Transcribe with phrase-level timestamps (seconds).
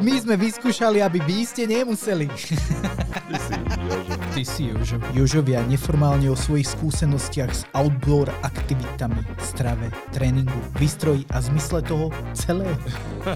[0.00, 2.28] My sme vyskúšali, aby vy ste nemuseli.
[2.28, 4.14] Ty si Jožo.
[4.36, 4.96] Ty si Jožo.
[5.16, 12.76] Jožovia neformálne o svojich skúsenostiach s outdoor aktivitami, strave, tréningu, výstroji a zmysle toho celého.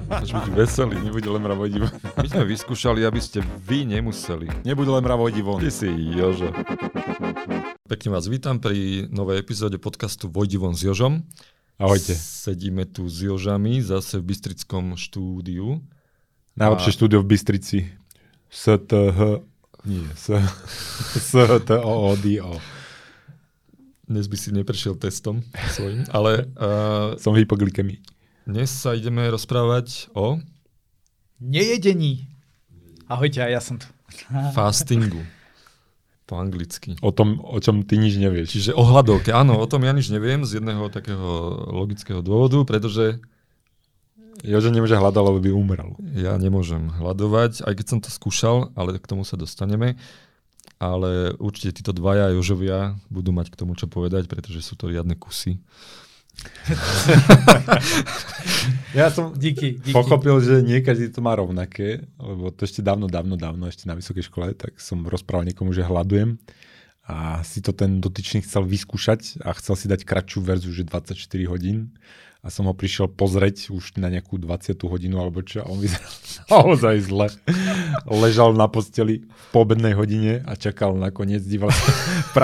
[0.08, 1.88] Máš byť veselý, nebuď len mravodivý.
[2.16, 4.68] My sme vyskúšali, aby ste vy nemuseli.
[4.68, 5.60] Nebuď len mravodivý.
[5.60, 6.52] Ty si Jožo.
[7.84, 11.24] Pekne vás vítam pri novej epizóde podcastu Vojdi von s Jožom.
[11.76, 12.16] Ahojte.
[12.16, 15.84] Sedíme tu s Jožami zase v Bystrickom štúdiu.
[16.54, 17.78] Najlepšie A- štúdio v Bystrici.
[18.46, 19.42] STH...
[19.84, 20.30] Nie, S...
[21.34, 22.56] STOODO.
[24.04, 25.40] Dnes by si neprešiel testom
[25.72, 28.00] svojim, ale uh, Som hypoglykemii.
[28.44, 30.38] dnes sa ideme rozprávať o
[31.40, 32.28] Nejedení.
[33.08, 33.88] Ahojte, ja som tu.
[34.56, 35.24] fastingu.
[36.24, 36.96] Po anglicky.
[37.04, 38.48] O tom, o čom ty nič nevieš.
[38.56, 39.28] Čiže o hladovke.
[39.34, 41.28] Áno, o tom ja nič neviem z jedného takého
[41.74, 43.20] logického dôvodu, pretože
[44.44, 45.90] Jože nemôže hľadať, lebo by umrel.
[46.14, 49.96] ja nemôžem hľadovať, aj keď som to skúšal, ale k tomu sa dostaneme.
[50.76, 55.16] Ale určite títo dvaja Jožovia budú mať k tomu čo povedať, pretože sú to riadne
[55.16, 55.56] kusy.
[58.94, 59.90] Ja som Díky, díky.
[59.90, 63.98] pochopil, že nie každý to má rovnaké, lebo to ešte dávno, dávno, dávno, ešte na
[63.98, 66.38] vysokej škole, tak som rozprával niekomu, že hľadujem
[67.04, 71.18] a si to ten dotyčný chcel vyskúšať a chcel si dať kratšiu verziu, že 24
[71.50, 71.90] hodín
[72.44, 76.12] a som ho prišiel pozrieť už na nejakú 20 hodinu alebo čo a on vyzeral
[76.52, 77.26] naozaj zle.
[78.04, 81.88] Ležal na posteli v poobednej hodine a čakal nakoniec, díval sa
[82.28, 82.36] v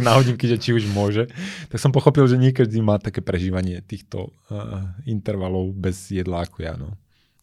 [0.00, 1.28] na hodinky, že či už môže.
[1.68, 6.64] Tak som pochopil, že nie každý má také prežívanie týchto uh, intervalov bez jedla ako
[6.64, 6.80] ja.
[6.80, 6.96] No.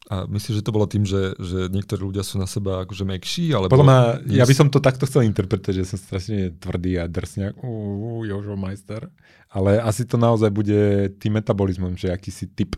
[0.10, 3.54] A myslíš, že to bolo tým, že, že niektorí ľudia sú na seba akože mekší?
[3.54, 6.98] Alebo Podľa mňa, nie ja by som to takto chcel interpretovať, že som strašne tvrdý
[6.98, 9.14] a drsňak, uú, Jožo majster.
[9.54, 12.74] Ale asi to naozaj bude tým metabolizmom, že aký si typ.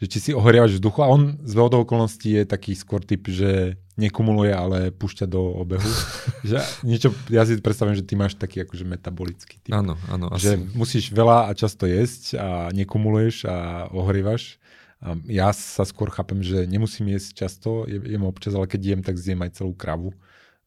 [0.00, 3.76] Že či si ohriavaš vzduchu a on z veľkou okolností je taký skôr typ, že
[3.96, 5.88] nekumuluje, ale púšťa do obehu.
[6.48, 9.72] že niečo, ja si predstavím, že ty máš taký akože metabolický typ.
[9.72, 10.32] Áno, áno.
[10.36, 10.76] Že Asi.
[10.76, 14.60] musíš veľa a často jesť a nekumuluješ a ohrievaš.
[15.04, 19.00] A ja sa skôr chápem, že nemusím jesť často, je- jem občas, ale keď jem,
[19.04, 20.16] tak zjem aj celú kravu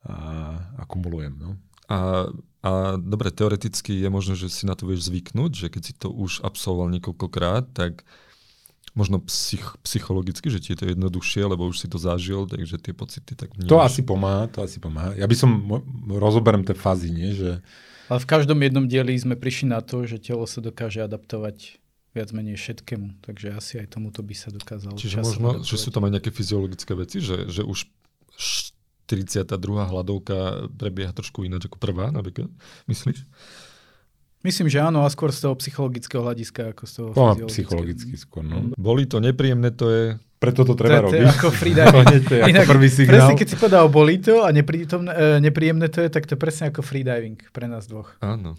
[0.06, 0.16] a,
[0.78, 1.34] a kumulujem.
[1.34, 1.58] No.
[1.90, 2.30] A,
[2.62, 6.14] a dobre, teoreticky je možné, že si na to vieš zvyknúť, že keď si to
[6.14, 8.06] už absolvoval niekoľkokrát, tak
[8.94, 12.94] možno psych, psychologicky, že ti je to jednoduchšie, lebo už si to zažil, takže tie
[12.94, 13.72] pocity tak vnímaš.
[13.74, 15.18] To asi pomáha, to asi pomáha.
[15.18, 15.50] Ja by som,
[16.06, 17.34] rozoberiem tie fázy, nie?
[17.34, 17.66] že
[18.12, 21.79] Ale v každom jednom dieli sme prišli na to, že telo sa dokáže adaptovať
[22.10, 23.22] viac menej všetkému.
[23.22, 26.94] Takže asi aj tomuto by sa dokázalo Čiže možno, že sú tam aj nejaké fyziologické
[26.98, 27.86] veci, že, že už
[29.10, 29.58] 42.
[29.90, 32.50] hladovka prebieha trošku ináč ako prvá, napríklad.
[32.86, 33.26] Myslíš?
[34.40, 37.50] Myslím, že áno, a skôr z toho psychologického hľadiska, ako z toho fyziologického.
[37.52, 38.46] psychologicky skôr.
[38.46, 38.72] No.
[38.80, 40.04] Boli to nepríjemné, to je...
[40.40, 41.36] Preto to To treba je- to je robiť.
[41.36, 42.08] ako freediving.
[42.30, 43.16] to je ako Inak, prvý signál.
[43.20, 46.72] Presne, keď si povedal boli to a e, nepríjemné to je, tak to je presne
[46.72, 48.16] ako freediving pre nás dvoch.
[48.24, 48.56] Áno.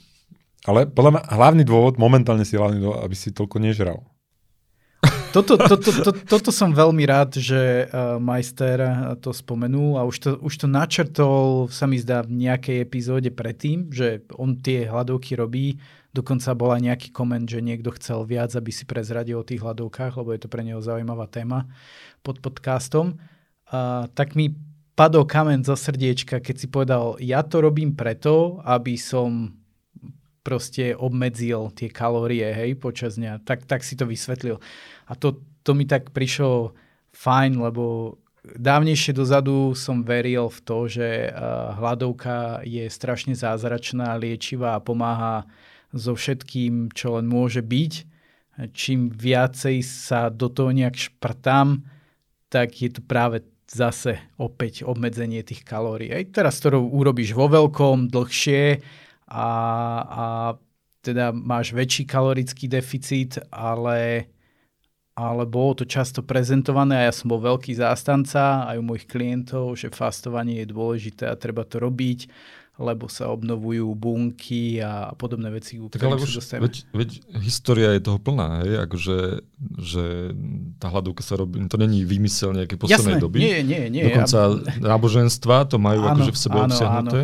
[0.68, 4.04] Ale podľa mňa hlavný dôvod, momentálne si hlavný dôvod, aby si toľko nežral.
[5.30, 8.82] Toto, to, to, to, toto som veľmi rád, že uh, majster
[9.22, 13.94] to spomenul a už to, už to načrtol, sa mi zdá, v nejakej epizóde predtým,
[13.94, 15.78] že on tie hladovky robí.
[16.10, 20.34] Dokonca bola nejaký koment, že niekto chcel viac, aby si prezradil o tých hladovkách, lebo
[20.34, 21.70] je to pre neho zaujímavá téma
[22.26, 23.14] pod podcastom.
[23.70, 24.58] Uh, tak mi
[24.98, 29.59] padol kamen zo srdiečka, keď si povedal, ja to robím preto, aby som
[30.40, 33.44] proste obmedzil tie kalórie, hej, počas dňa.
[33.44, 34.56] Tak, tak si to vysvetlil.
[35.08, 36.72] A to, to mi tak prišlo
[37.12, 44.80] fajn, lebo dávnejšie dozadu som veril v to, že uh, hladovka je strašne zázračná, liečivá
[44.80, 45.44] a pomáha
[45.92, 47.92] so všetkým, čo len môže byť.
[48.76, 51.80] Čím viacej sa do toho nejak šprtám,
[52.52, 53.40] tak je to práve
[53.70, 56.10] zase opäť obmedzenie tých kalórií.
[56.10, 58.82] Aj teraz to urobíš vo veľkom, dlhšie
[59.30, 59.48] a,
[60.04, 60.24] a
[61.00, 64.28] teda máš väčší kalorický deficit, ale,
[65.16, 69.78] ale bolo to často prezentované a ja som bol veľký zástanca aj u mojich klientov,
[69.80, 72.28] že fastovanie je dôležité a treba to robiť,
[72.80, 77.10] lebo sa obnovujú bunky a podobné veci, ku Tak ale už, veď, veď
[77.44, 79.18] história je toho plná, hej, akože,
[79.80, 80.04] že
[80.80, 83.38] tá hladovka sa robí, to není výmysel nejakej poslednej Jasné, doby.
[83.40, 84.04] nie, nie, nie.
[84.08, 87.20] Dokonca náboženstva to majú Áno, akože v sebe áno, obsiahnuté.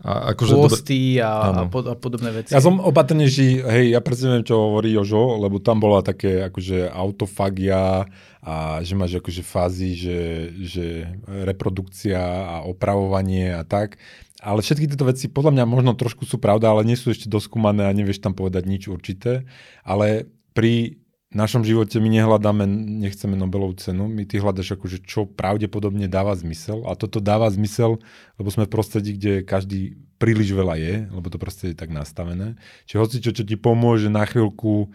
[0.00, 2.56] A akože Pôsty a, a, pod, a podobné veci.
[2.56, 6.88] Ja som opatrnejší, hej, ja presne viem, čo hovorí Jožo, lebo tam bola také akože
[6.88, 8.08] autofagia
[8.40, 10.20] a že máš akože fázy, že,
[10.64, 10.86] že
[11.28, 14.00] reprodukcia a opravovanie a tak.
[14.40, 17.84] Ale všetky tieto veci podľa mňa možno trošku sú pravda, ale nie sú ešte doskúmané
[17.84, 19.44] a nevieš tam povedať nič určité.
[19.84, 20.99] Ale pri
[21.30, 22.66] v našom živote my nehľadáme,
[23.06, 28.02] nechceme Nobelovú cenu, my ty hľadaš akože čo pravdepodobne dáva zmysel a toto dáva zmysel,
[28.34, 32.58] lebo sme v prostredí, kde každý príliš veľa je, lebo to proste je tak nastavené.
[32.90, 34.90] Čiže hoci čo, čo ti pomôže na chvíľku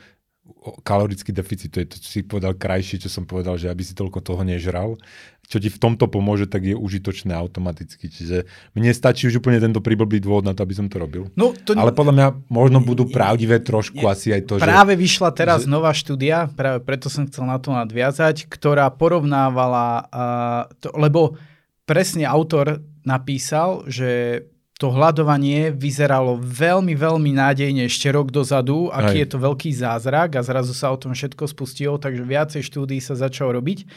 [0.86, 3.98] kalorický deficit, to je to, čo si povedal krajšie, čo som povedal, že aby si
[3.98, 4.98] toľko toho nežral.
[5.46, 8.10] Čo ti v tomto pomôže, tak je užitočné automaticky.
[8.10, 11.30] Čiže mne stačí už úplne tento príblbý dôvod na to, aby som to robil.
[11.38, 11.78] No, to...
[11.78, 15.02] Ale podľa mňa možno budú pravdivé trošku je, asi aj to, Práve že...
[15.06, 15.70] vyšla teraz že...
[15.70, 21.38] nová štúdia, práve preto som chcel na to nadviazať, ktorá porovnávala, uh, to, lebo
[21.86, 24.42] presne autor napísal, že
[24.76, 29.22] to hľadovanie vyzeralo veľmi, veľmi nádejne ešte rok dozadu, aký Aj.
[29.24, 33.16] je to veľký zázrak a zrazu sa o tom všetko spustilo, takže viacej štúdií sa
[33.16, 33.88] začalo robiť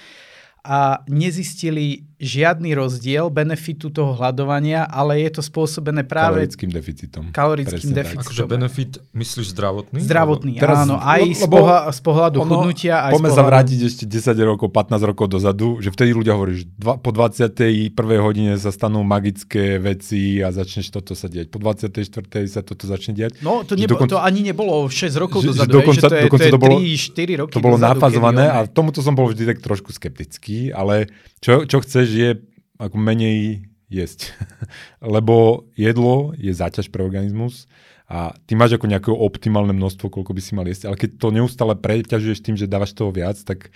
[0.62, 6.42] a nezistili žiadny rozdiel benefitu toho hľadovania, ale je to spôsobené práve...
[6.42, 7.22] Kalorickým deficitom.
[7.30, 8.26] Kalorickým Presne deficitom.
[8.26, 10.02] Akože benefit myslíš zdravotný?
[10.02, 10.98] Zdravotný, Teraz, áno.
[10.98, 13.38] Aj lebo, z, pohľa, z pohľadu ono, chudnutia, aj Poďme pohľadu...
[13.38, 17.14] sa vrátiť ešte 10 rokov, 15 rokov dozadu, že vtedy ľudia hovorí, že dva, po
[17.14, 17.94] 21.
[18.18, 21.54] hodine sa stanú magické veci a začneš toto sa diať.
[21.54, 22.02] Po 24.
[22.50, 23.38] sa toto začne diať.
[23.46, 26.16] No, to, nebo, dokonca, to ani nebolo 6 rokov že, dozadu, že, dokonca, že to
[26.18, 28.98] je, dokonca to je to bolo, 3, 4 roky To bolo dozadu, nafazované a tomuto
[29.06, 31.06] som bol vždy tak trošku skeptický, ale
[31.38, 32.30] čo, čo chceš je
[32.78, 34.32] ako menej jesť.
[35.14, 37.66] Lebo jedlo je záťaž pre organizmus
[38.08, 41.28] a ty máš ako nejaké optimálne množstvo, koľko by si mal jesť, ale keď to
[41.28, 43.68] neustále preťažuješ tým, že dávaš toho viac, tak,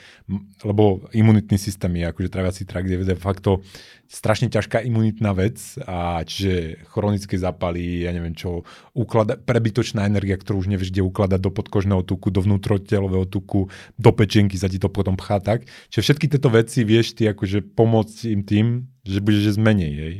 [0.64, 3.60] lebo imunitný systém je, akože traviaci trakt je de facto
[4.08, 8.64] strašne ťažká imunitná vec a čiže chronické zápaly, ja neviem čo,
[8.96, 13.68] uklada, prebytočná energia, ktorú už nevieš kde ukladať do podkožného tuku, do vnútrotelového tuku,
[14.00, 15.68] do pečenky sa ti to potom pchá tak.
[15.92, 18.66] Čiže všetky tieto veci vieš ty akože pomôcť im tým,
[19.04, 20.16] že budeš menej, jej.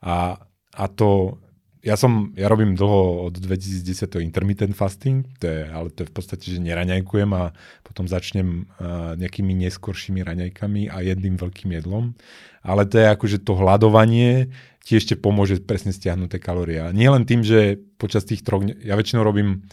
[0.00, 0.40] A,
[0.72, 1.36] a to
[1.82, 6.14] ja som, ja robím dlho od 2010 intermittent fasting, to je, ale to je v
[6.14, 7.50] podstate, že neraňajkujem a
[7.82, 12.14] potom začnem uh, nejakými neskoršími raňajkami a jedným veľkým jedlom.
[12.62, 16.82] Ale to je akože to hľadovanie ti ešte pomôže presne stiahnuť tie kalórie.
[16.82, 19.66] A nie len tým, že počas tých troch, ja väčšinou robím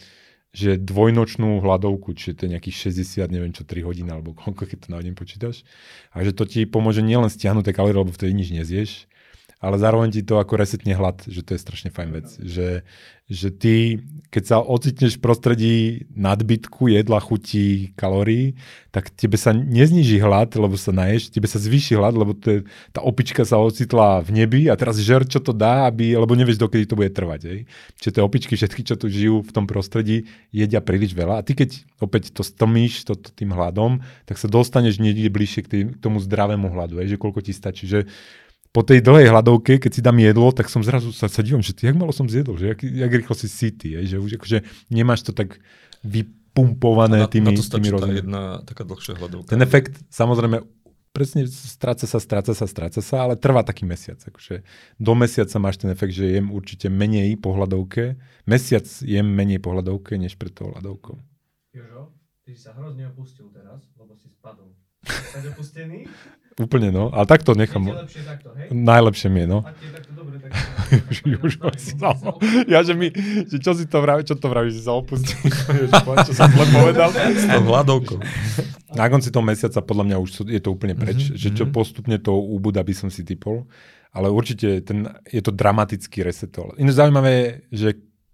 [0.50, 4.77] že dvojnočnú hľadovku, čiže to je nejakých 60, neviem čo, 3 hodín alebo koľko, keď
[4.81, 5.61] to na deň počítaš.
[6.09, 9.06] A že to ti pomôže nielen stiahnuť tie kalórie, lebo vtedy nič nezieš,
[9.59, 12.27] ale zároveň ti to ako resetne hlad, že to je strašne fajn vec.
[12.39, 12.88] Že,
[13.27, 14.00] že ty,
[14.31, 15.75] keď sa ocitneš v prostredí
[16.15, 18.56] nadbytku jedla, chutí, kalórií,
[18.95, 22.59] tak tebe sa nezniží hlad, lebo sa naješ, tebe sa zvýši hlad, lebo to je,
[22.95, 26.56] tá opička sa ocitla v nebi a teraz žer, čo to dá, aby, lebo nevieš,
[26.56, 27.41] dokedy to bude trvať.
[27.51, 27.59] Ej.
[28.00, 31.44] Čiže tie opičky, všetky, čo tu žijú v tom prostredí, jedia príliš veľa.
[31.44, 35.61] A ty keď opäť to stomíš to, to tým hladom, tak sa dostaneš niekde bližšie
[35.61, 37.83] k, tým, k tomu zdravému hladu, ej, že koľko ti stačí.
[37.83, 38.07] Že
[38.69, 41.74] po tej dlhej hľadovke, keď si dám jedlo, tak som zrazu sa, sa dívam, že
[41.74, 44.62] ty, jak malo som zjedol, že jak, jak rýchlo si city, že už akože
[44.94, 45.57] nemáš to tak
[46.06, 49.50] vypumpované na, tými, na to tými tá jedna taká dlhšia hľadovka.
[49.50, 50.62] Ten efekt, samozrejme,
[51.10, 54.21] presne stráca sa, stráca sa, stráca sa, ale trvá taký mesiac.
[54.21, 54.62] Akože
[55.01, 58.21] do mesiaca máš ten efekt, že jem určite menej po hľadovke.
[58.45, 61.18] Mesiac jem menej po hľadovke, než pred tou hľadovkou.
[61.74, 62.13] Jožo,
[62.50, 64.74] ty si sa hrozne opustil teraz, lebo si spadol.
[65.06, 66.10] Si opustený?
[66.66, 67.13] Úplne, no.
[67.13, 67.86] Ale takto nechám.
[67.86, 68.74] Lepšie takto, hej?
[68.74, 69.60] Najlepšie mi je, no.
[69.69, 70.51] takto dobre, tak...
[71.46, 71.54] už,
[72.66, 73.13] ja, že mi,
[73.46, 75.54] že čo si to vraví, čo to vravíš, že sa opustíš,
[76.28, 77.13] čo som zle povedal.
[77.13, 78.18] S tou hladovkou.
[78.98, 81.38] Na konci toho mesiaca podľa mňa už je to úplne preč, mm-hmm.
[81.38, 81.72] že čo mhm.
[81.72, 83.69] postupne to úbuda by som si typol.
[84.09, 86.73] Ale určite ten, je to dramatický resetol.
[86.81, 87.90] Iné zaujímavé je, že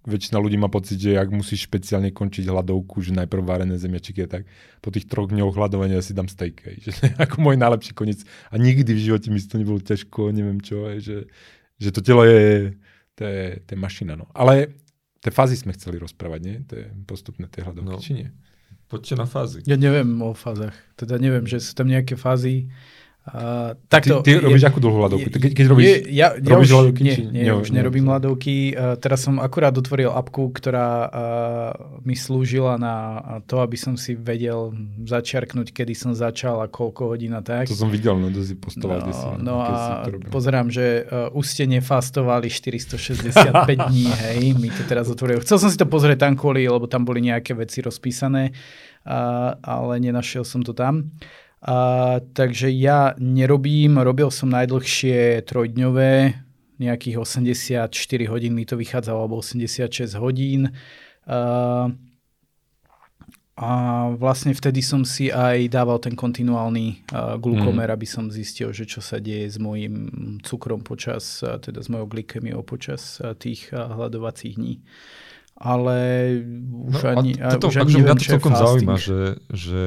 [0.06, 4.30] väčšina ľudí má pocit, že ak musíš špeciálne končiť hladovku, že najprv varené zemiačiky a
[4.30, 4.44] tak,
[4.80, 6.92] po tých troch dňoch hľadovania si dám steak, hej, že
[7.26, 8.22] ako môj najlepší koniec.
[8.54, 11.18] A nikdy v živote mi to nebolo ťažko, neviem čo, hej, že,
[11.82, 12.78] že to telo je,
[13.18, 14.14] to je, to je mašina.
[14.14, 14.30] No.
[14.38, 14.78] Ale
[15.20, 16.58] tie fázy sme chceli rozprávať, nie?
[16.70, 18.00] To je postupné tie hľadovky, no.
[18.00, 18.30] či nie?
[18.86, 19.66] Poďte na fázy.
[19.66, 20.78] Ja neviem o fázach.
[20.94, 22.70] Teda neviem, že sú tam nejaké fázy,
[23.26, 25.34] Uh, takto, ty, ty robíš je, akú dlhú hľadovku?
[25.34, 27.02] Keď, keď robíš, je, ja, ja robíš už, hľadovky?
[27.02, 28.78] Nie, nie, nie, už nerobím hľadovky.
[28.78, 31.10] Uh, teraz som akurát otvoril apku, ktorá uh,
[32.06, 32.96] mi slúžila na
[33.50, 34.78] to, aby som si vedel
[35.10, 37.66] začiarknúť, kedy som začal a koľko hodín a tak.
[37.66, 39.02] To som videl, no to si postoval.
[39.02, 44.86] No, si, no a pozerám, že uh, už ste nefastovali 465 dní, hej, mi to
[44.86, 45.42] teraz otvoril.
[45.42, 49.98] Chcel som si to pozrieť tam kvôli, lebo tam boli nejaké veci rozpísané, uh, ale
[49.98, 51.10] nenašiel som to tam.
[51.66, 51.78] A,
[52.22, 56.38] takže ja nerobím, robil som najdlhšie trojdňové,
[56.78, 57.90] nejakých 84
[58.30, 60.70] hodín mi to vychádzalo, alebo 86 hodín.
[61.26, 61.90] A,
[63.56, 63.70] a
[64.14, 67.96] vlastne vtedy som si aj dával ten kontinuálny uh, glukomer, mm.
[67.98, 70.12] aby som zistil, že čo sa deje s mojim
[70.46, 74.86] cukrom počas, uh, teda s mojou glykemiou počas uh, tých uh, hľadovacích dní.
[75.56, 75.98] Ale
[76.92, 78.68] už No, ani, a toto, už ani akože mňa to celkom fasting.
[78.68, 79.20] zaujíma, že,
[79.50, 79.84] že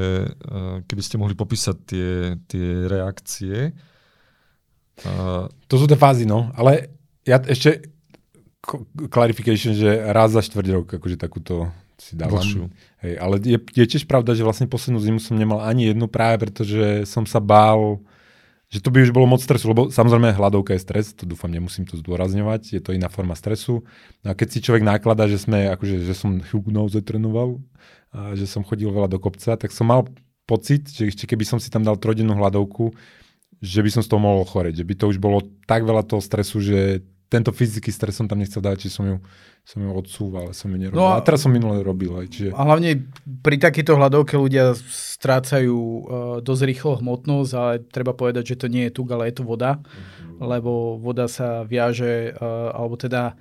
[0.49, 2.11] uh, keby ste mohli popísať tie,
[2.49, 3.57] tie reakcie.
[5.05, 6.51] Uh, To sú tie fázy, no.
[6.57, 6.89] Ale
[7.23, 7.85] ja ešte
[9.09, 12.41] clarification, že raz za štvrť rok, akože takúto si dávam.
[12.41, 12.65] Dlhšiu.
[13.01, 16.43] Hej, ale je, je tiež pravda, že vlastne poslednú zimu som nemal ani jednu práve,
[16.43, 18.03] pretože som sa bál,
[18.69, 21.89] že to by už bolo moc stresu, lebo samozrejme hladovka je stres, to dúfam, nemusím
[21.89, 23.89] to zdôrazňovať, je to iná forma stresu.
[24.21, 27.65] No a keď si človek náklada, že sme, akože, že som chvíľku naozaj trénoval,
[28.13, 30.05] a že som chodil veľa do kopca, tak som mal
[30.49, 32.93] pocit, že ešte keby som si tam dal trojdennú hladovku,
[33.61, 36.21] že by som z toho mohol choreť, že by to už bolo tak veľa toho
[36.25, 39.16] stresu, že tento fyzický stres som tam nechcel dať, či som ju,
[39.62, 40.97] som ju odsúval, som ju nerobil.
[40.97, 42.08] No a- a, teraz som minule robil.
[42.16, 42.56] Aj, čiže...
[42.56, 43.04] A hlavne
[43.44, 46.00] pri takejto hľadovke ľudia strácajú uh,
[46.40, 49.76] dosť rýchlo hmotnosť, ale treba povedať, že to nie je tuk, ale je to voda,
[50.40, 53.37] lebo voda sa viaže, uh, alebo teda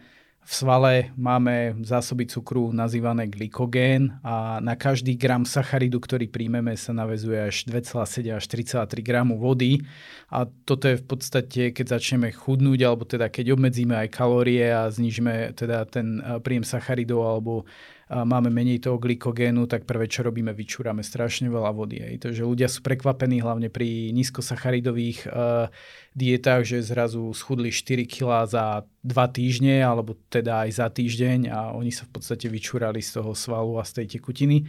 [0.47, 6.95] v svale máme zásoby cukru nazývané glykogén a na každý gram sacharidu, ktorý príjmeme, sa
[6.95, 9.83] navezuje až 2,7 až 3,3 gramu vody.
[10.31, 14.87] A toto je v podstate, keď začneme chudnúť, alebo teda keď obmedzíme aj kalórie a
[14.87, 17.67] znižíme teda ten eh, príjem sacharidov alebo
[18.07, 21.99] máme menej toho glykogénu, tak prvé, čo robíme, vyčúrame strašne veľa vody.
[21.99, 22.15] Hej.
[22.23, 25.67] Takže ľudia sú prekvapení hlavne pri nízkosacharidových uh,
[26.15, 31.59] dietách, že zrazu schudli 4 kg za 2 týždne, alebo teda aj za týždeň a
[31.75, 34.63] oni sa v podstate vyčúrali z toho svalu a z tej tekutiny.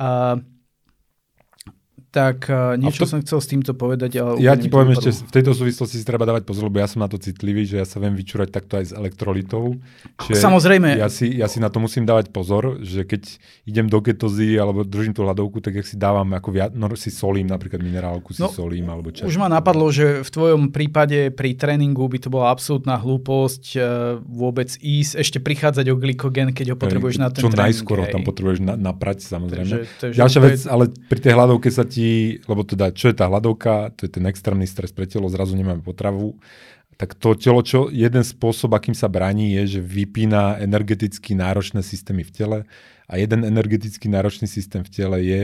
[0.00, 0.40] Uh,
[2.10, 5.32] tak uh, niečo to- som chcel s týmto povedať, ale Ja ti poviem ešte, v
[5.32, 8.02] tejto súvislosti si treba dávať pozor, lebo ja som na to citlivý, že ja sa
[8.02, 9.78] viem vyčúrať takto aj z elektrolitov.
[10.26, 10.98] Čiže Samozrejme.
[10.98, 13.22] Ja si, ja si na to musím dávať pozor, že keď
[13.64, 17.14] idem do ketozy alebo držím tú hladovku, tak ja si dávam ako viac, no si
[17.14, 19.24] solím, napríklad minerálku si No, solím alebo čo.
[19.24, 23.80] Už ma napadlo, že v tvojom prípade pri tréningu by to bola absolútna hlúposť e,
[24.26, 27.70] vôbec ísť, ešte prichádzať o glykogen, keď ho potrebuješ na ten Čo tréning.
[27.70, 29.70] najskôr ho tam potrebuješ na, naprať, samozrejme.
[29.70, 31.99] Takže- takže Ďalšia vec, ale pri tej hladovke sa ti,
[32.44, 35.82] lebo teda čo je tá hladovka, to je ten extrémny stres pre telo, zrazu nemáme
[35.82, 36.36] potravu,
[37.00, 42.28] tak to telo, čo jeden spôsob, akým sa bráni, je, že vypína energeticky náročné systémy
[42.28, 42.58] v tele
[43.08, 45.42] a jeden energeticky náročný systém v tele je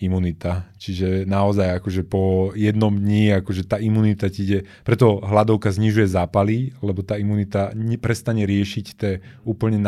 [0.00, 0.66] imunita.
[0.80, 6.74] Čiže naozaj akože po jednom dni akože tá imunita ti ide, preto hladovka znižuje zápaly,
[6.82, 9.78] lebo tá imunita neprestane riešiť tie úplne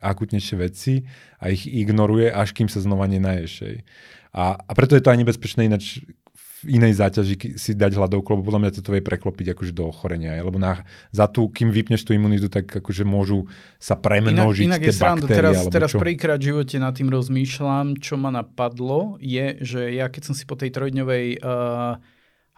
[0.00, 1.04] najakutnejšie veci
[1.36, 3.84] a ich ignoruje, až kým sa znova nenaješ.
[4.32, 6.00] A, a preto je to aj nebezpečné ináč
[6.60, 10.44] v inej záťaži si dať hladovku, lebo podľa mňa to vie preklopiť akože do ochorenia.
[10.44, 13.48] Lebo na, za tú, kým vypneš tú imunitu, tak akože môžu
[13.80, 15.38] sa premnožiť Inak, inak tie je baktérie.
[15.40, 20.22] teraz, teraz prvýkrát v živote nad tým rozmýšľam, čo ma napadlo, je, že ja keď
[20.32, 21.96] som si po tej trojdňovej uh,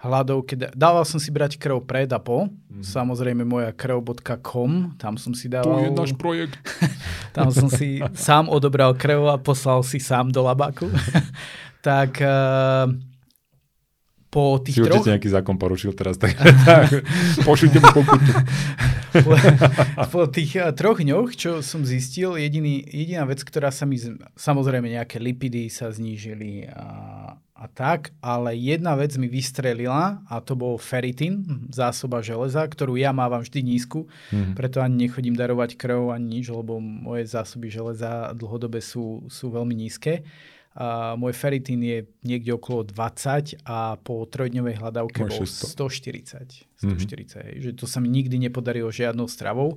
[0.03, 2.83] hladovke, dával som si brať krv pred a po, mm.
[2.83, 5.95] samozrejme moja krv.com, tam som si dával...
[6.19, 6.59] projekt.
[7.33, 10.85] Tam som si sám odobral krv a poslal si sám do labaku.
[11.81, 12.93] tak uh,
[14.29, 15.01] po Si tých troch...
[15.01, 16.37] určite nejaký zákon porušil teraz, tak,
[16.69, 16.93] tak
[17.41, 18.33] pošlite mu pokutu.
[19.25, 19.33] po,
[20.09, 24.17] po tých uh, troch dňoch, čo som zistil, jediný, jediná vec, ktorá sa mi, z-
[24.37, 26.85] samozrejme nejaké lipidy sa znížili a,
[27.63, 33.15] a tak, ale jedna vec mi vystrelila a to bol ferritin, zásoba železa, ktorú ja
[33.15, 34.59] mávam vždy nízku, Mhm.
[34.59, 39.79] preto ani nechodím darovať krv ani nič, lebo moje zásoby železa dlhodobé sú, sú veľmi
[39.79, 40.27] nízke.
[40.73, 45.77] A môj ferritín je niekde okolo 20 a po trojdňovej hľadávke Môj bol 600.
[45.77, 46.65] 140.
[46.81, 49.77] 140 hej, že to sa mi nikdy nepodarilo žiadnou stravou.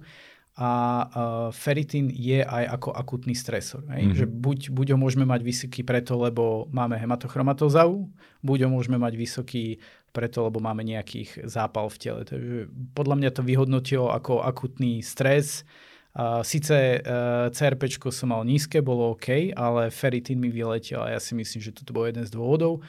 [0.55, 0.69] A
[1.03, 1.07] uh,
[1.51, 3.83] ferritín je aj ako akutný stresor.
[3.91, 4.03] Hej?
[4.07, 4.15] Mhm.
[4.15, 8.07] Že buď, buď ho môžeme mať vysoký preto, lebo máme hematochromatozau,
[8.39, 9.83] buď ho môžeme mať vysoký
[10.15, 12.21] preto, lebo máme nejakých zápal v tele.
[12.23, 15.67] Takže podľa mňa to vyhodnotilo ako akutný stres.
[16.15, 21.19] Uh, Sice uh, CRP som mal nízke, bolo OK, ale ferritín mi vyletel a ja
[21.19, 22.79] si myslím, že toto bol jeden z dôvodov,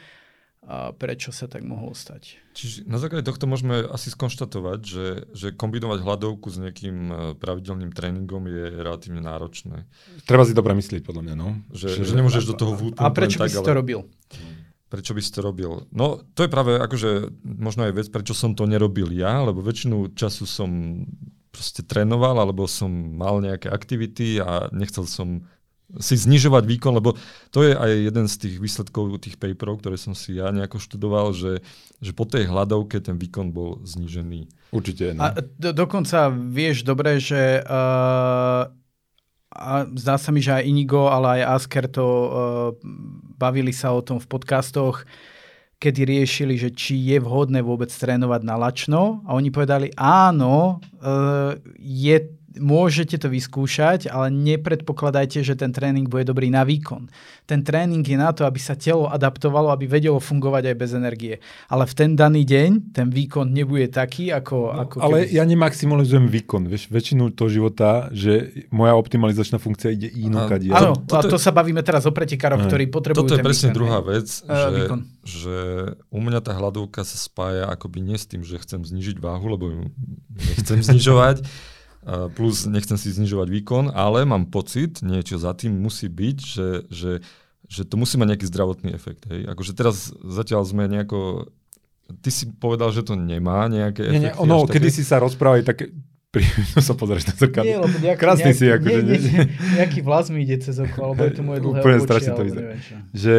[0.66, 2.42] uh, prečo sa tak mohlo stať.
[2.52, 7.92] Čiže na základe tohto môžeme asi skonštatovať, že, že kombinovať hladovku s nejakým e, pravidelným
[7.92, 9.84] tréningom je relatívne náročné.
[10.24, 11.34] Treba si to premyslieť, podľa mňa.
[11.36, 11.60] No.
[11.76, 14.00] Že, že nemôžeš do toho vúpnúť A prečo by tak, si ale- to robil?
[14.88, 15.84] Prečo by si to robil?
[15.92, 20.16] No, to je práve akože možno aj vec, prečo som to nerobil ja, lebo väčšinu
[20.16, 20.70] času som
[21.52, 25.44] proste trénoval, alebo som mal nejaké aktivity a nechcel som
[26.02, 27.14] si znižovať výkon, lebo
[27.54, 31.30] to je aj jeden z tých výsledkov tých paperov, ktoré som si ja nejako študoval,
[31.30, 31.62] že,
[32.02, 34.50] že po tej hľadovke ten výkon bol znížený.
[34.74, 35.14] Určite.
[35.14, 35.30] No.
[35.30, 38.66] A do, dokonca vieš dobre, že uh,
[39.56, 42.28] a zdá sa mi, že aj Inigo, ale aj Asker to uh,
[43.38, 45.06] bavili sa o tom v podcastoch,
[45.80, 51.56] kedy riešili, že či je vhodné vôbec trénovať na lačno a oni povedali áno, uh,
[51.78, 52.16] je,
[52.58, 57.08] môžete to vyskúšať, ale nepredpokladajte, že ten tréning bude dobrý na výkon.
[57.46, 61.34] Ten tréning je na to, aby sa telo adaptovalo, aby vedelo fungovať aj bez energie.
[61.70, 64.56] Ale v ten daný deň ten výkon nebude taký, ako...
[64.72, 66.66] No, ako ale ja nemaximalizujem výkon.
[66.66, 70.72] Vieš, väčšinu toho života, že moja optimalizačná funkcia ide inokade.
[70.72, 73.70] Áno, a to, to sa bavíme teraz o pretekároch, ktorí potrebujú Toto je ten presne
[73.70, 75.00] výkon, druhá vec, Eh, že, výkon.
[75.22, 75.56] že
[76.10, 79.64] u mňa tá hladovka sa spája akoby nie s tým, že chcem znižiť váhu, lebo
[79.70, 79.80] ju
[80.34, 81.44] nechcem znižovať,
[82.30, 87.12] plus nechcem si znižovať výkon, ale mám pocit, niečo za tým musí byť, že, že,
[87.66, 89.26] že to musí mať nejaký zdravotný efekt.
[89.26, 89.50] Hej.
[89.50, 91.50] Akože teraz zatiaľ sme nejako...
[92.06, 94.42] Ty si povedal, že to nemá nejaké Nie, nie, efekty.
[94.46, 95.90] ono, až kedy si sa rozprávali také...
[96.30, 96.46] Pri,
[96.86, 97.66] sa pozrieš na zrkadlo.
[97.66, 99.18] Nie, lebo nejaký, Krásny nejaký, si, akože, nie, nie?
[99.26, 99.44] nie,
[99.74, 102.42] nejaký vlas mi ide cez oko, alebo je to moje dlhé Úplne obočie, strašne to
[102.46, 102.70] vyzerá.
[103.10, 103.34] že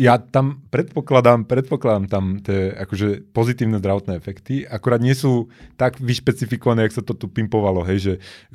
[0.00, 6.88] ja tam predpokladám, predpokladám tam tie akože pozitívne zdravotné efekty, akorát nie sú tak vyšpecifikované,
[6.88, 8.12] jak sa to tu pimpovalo, hej, že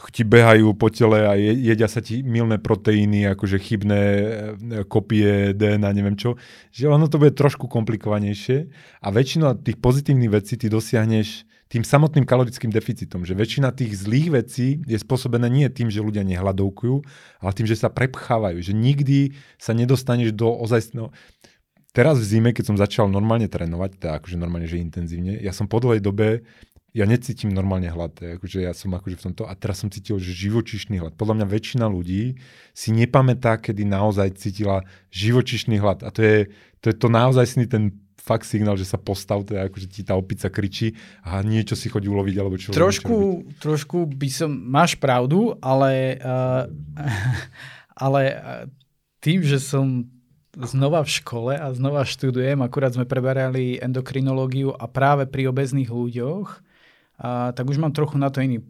[0.10, 4.26] ti behajú po tele a je, jedia sa ti milné proteíny, akože chybné e,
[4.90, 6.34] kopie DNA, neviem čo,
[6.74, 8.66] že ono to bude trošku komplikovanejšie
[9.06, 14.30] a väčšina tých pozitívnych vecí ty dosiahneš tým samotným kalorickým deficitom, že väčšina tých zlých
[14.30, 16.96] vecí je spôsobená nie tým, že ľudia nehľadovkujú,
[17.42, 21.10] ale tým, že sa prepchávajú, že nikdy sa nedostaneš do ozajstného...
[21.96, 25.66] Teraz v zime, keď som začal normálne trénovať, teda akože normálne, že intenzívne, ja som
[25.66, 26.44] po dlhej dobe
[26.96, 30.32] ja necítim normálne hlad, akože ja som akože v tomto, a teraz som cítil, že
[30.32, 31.20] živočišný hlad.
[31.20, 32.40] Podľa mňa väčšina ľudí
[32.72, 36.08] si nepamätá, kedy naozaj cítila živočišný hlad.
[36.08, 36.38] A to je
[36.80, 40.50] to, je to naozaj ten fakt signál, že sa postav, teda akože ti tá opica
[40.50, 42.74] kričí a niečo si chodí uloviť, alebo čo.
[42.74, 46.66] Trošku, trošku by som, máš pravdu, ale, uh,
[48.10, 48.66] ale uh,
[49.22, 50.10] tým, že som
[50.58, 56.48] znova v škole a znova študujem, akurát sme preberali endokrinológiu a práve pri obezných ľuďoch,
[56.50, 58.66] uh, tak už mám trochu na to iný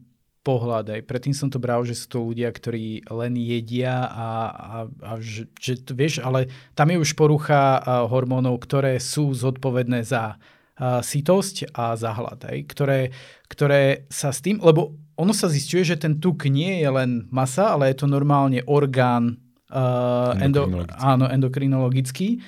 [0.46, 0.94] pohľad.
[0.94, 5.12] Aj predtým som to bral, že sú to ľudia, ktorí len jedia a, a, a
[5.18, 10.38] že, že to, vieš, ale tam je už porucha hormónov, ktoré sú zodpovedné za
[10.80, 13.00] sitosť a za hlad, aj, ktoré,
[13.48, 17.72] ktoré sa s tým, lebo ono sa zistuje, že ten tuk nie je len masa,
[17.72, 19.40] ale je to normálne orgán
[19.72, 20.68] uh, endo,
[21.00, 22.44] áno, endokrinologický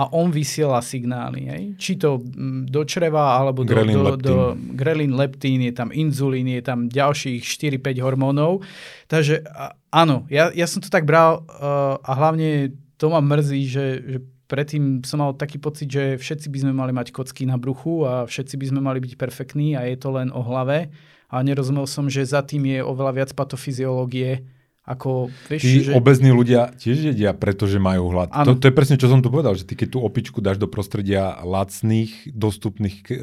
[0.00, 1.44] a on vysiela signály.
[1.44, 1.62] Hej?
[1.76, 4.24] Či to mm, do čreva, alebo do, Grelin, do, leptín.
[4.24, 4.36] do
[4.72, 8.64] grelin, leptín, je tam inzulín, je tam ďalších 4-5 hormónov.
[9.12, 9.44] Takže
[9.92, 14.18] áno, ja, ja som to tak bral uh, a hlavne to ma mrzí, že, že
[14.48, 18.24] predtým som mal taký pocit, že všetci by sme mali mať kocky na bruchu a
[18.24, 20.88] všetci by sme mali byť perfektní a je to len o hlave.
[21.28, 24.48] A nerozumel som, že za tým je oveľa viac patofyziológie,
[24.90, 25.94] ako, vieš, Tí že...
[25.94, 28.34] obezní ľudia tiež jedia, pretože majú hlad.
[28.34, 30.66] To, to je presne, čo som tu povedal, že ty keď tú opičku dáš do
[30.66, 33.14] prostredia lacných, dostupných e,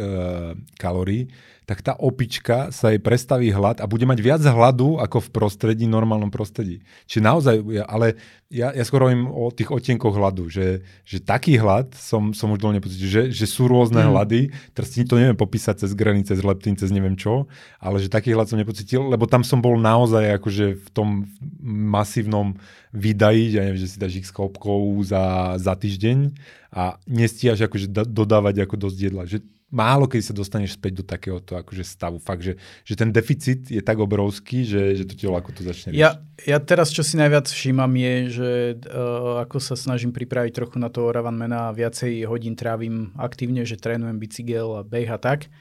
[0.76, 1.28] kalórií,
[1.68, 5.84] tak tá opička sa jej prestaví hlad a bude mať viac hladu ako v prostredí,
[5.84, 6.80] normálnom prostredí.
[7.12, 8.16] Čiže naozaj, ja- ale
[8.48, 12.64] ja, ja skoro hovorím o tých odtienkoch hladu, že, že taký hlad som, som už
[12.64, 14.16] dlho nepocítil, že, že sú rôzne Mm.
[14.16, 14.40] hlady,
[14.72, 17.52] teraz ti to neviem popísať cez grelin, cez leptín, cez neviem čo,
[17.84, 21.28] ale že taký hlad som nepocítil, lebo tam som bol naozaj akože v tom
[21.64, 22.58] masívnom
[22.94, 26.34] vydaji, ja neviem, že si dáš x kopkov za, za týždeň
[26.72, 29.24] a nestíhaš akože da, dodávať ako dosť jedla.
[29.26, 32.24] Že málo keď sa dostaneš späť do takéhoto akože stavu.
[32.24, 32.56] Fakt, že,
[32.88, 36.00] že ten deficit je tak obrovský, že, že to telo ako to začne riešiť.
[36.00, 38.50] Ja, ja teraz, čo si najviac všímam, je, že
[38.88, 44.16] uh, ako sa snažím pripraviť trochu na toho Ravanmana, viacej hodín trávim aktívne, že trénujem
[44.16, 45.52] bicykel a beh a tak,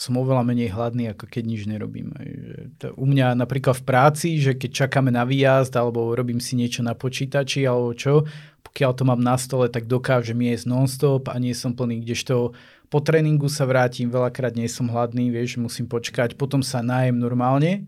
[0.00, 2.16] som oveľa menej hladný, ako keď nič nerobím.
[2.80, 6.80] To, u mňa napríklad v práci, že keď čakáme na výjazd, alebo robím si niečo
[6.80, 8.24] na počítači, alebo čo,
[8.64, 12.56] pokiaľ to mám na stole, tak dokážem jesť non-stop a nie som plný, kdežto
[12.88, 17.84] po tréningu sa vrátim, veľakrát nie som hladný, vieš, musím počkať, potom sa najem normálne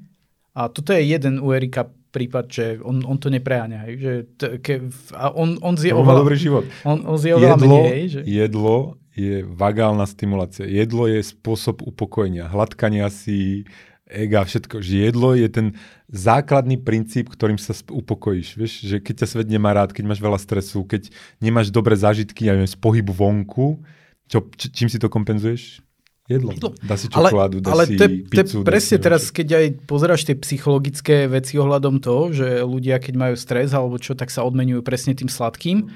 [0.52, 3.88] a toto je jeden u Erika prípad, že on, on to nepreháňa.
[3.88, 4.74] Hej, že t- ke,
[5.16, 6.68] a on, on zje To oveľa, dobrý život.
[6.84, 7.88] on, on zje oveľa Jedlo, menej.
[7.88, 8.20] Hej, že...
[8.28, 8.76] jedlo
[9.12, 10.64] je vagálna stimulácia.
[10.64, 13.68] Jedlo je spôsob upokojenia, hladkania si,
[14.08, 14.80] ega, všetko.
[14.80, 15.66] Že jedlo je ten
[16.08, 18.48] základný princíp, ktorým sa upokojíš.
[18.56, 21.12] Vieš, že keď ťa svet nemá rád, keď máš veľa stresu, keď
[21.44, 23.84] nemáš dobré zážitky, ja neviem, z pohybu vonku,
[24.32, 25.84] čo, č- čím si to kompenzuješ?
[26.30, 26.54] Jedlo.
[26.54, 26.70] Jedlo.
[26.80, 28.62] Dá si Ale, čokoládu, dá ale si je pizzu.
[28.62, 33.14] dá presne si teraz, keď aj pozeráš tie psychologické veci ohľadom toho, že ľudia, keď
[33.18, 35.90] majú stres alebo čo, tak sa odmenujú presne tým sladkým.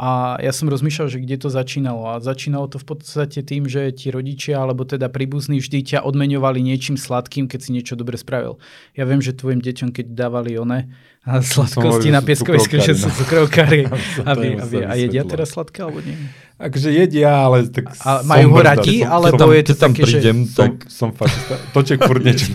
[0.00, 2.08] A ja som rozmýšľal, že kde to začínalo.
[2.08, 6.64] A začínalo to v podstate tým, že ti rodičia alebo teda príbuzní vždy ťa odmeňovali
[6.64, 8.56] niečím sladkým, keď si niečo dobre spravil.
[8.96, 10.88] Ja viem, že tvojim deťom, keď dávali one
[11.28, 13.80] a sladkosti hovoril, na že cukrovkári, sú cukrovkári.
[14.32, 16.16] Aby, sa a jedia teraz sladké alebo nie?
[16.60, 19.78] Akože jedia, ale tak A majú som ho radi, som- alebo som, je to keď
[19.80, 20.04] tam také, že...
[20.04, 21.54] prídem, som, tak som fašista.
[21.72, 22.52] Toček furt niečo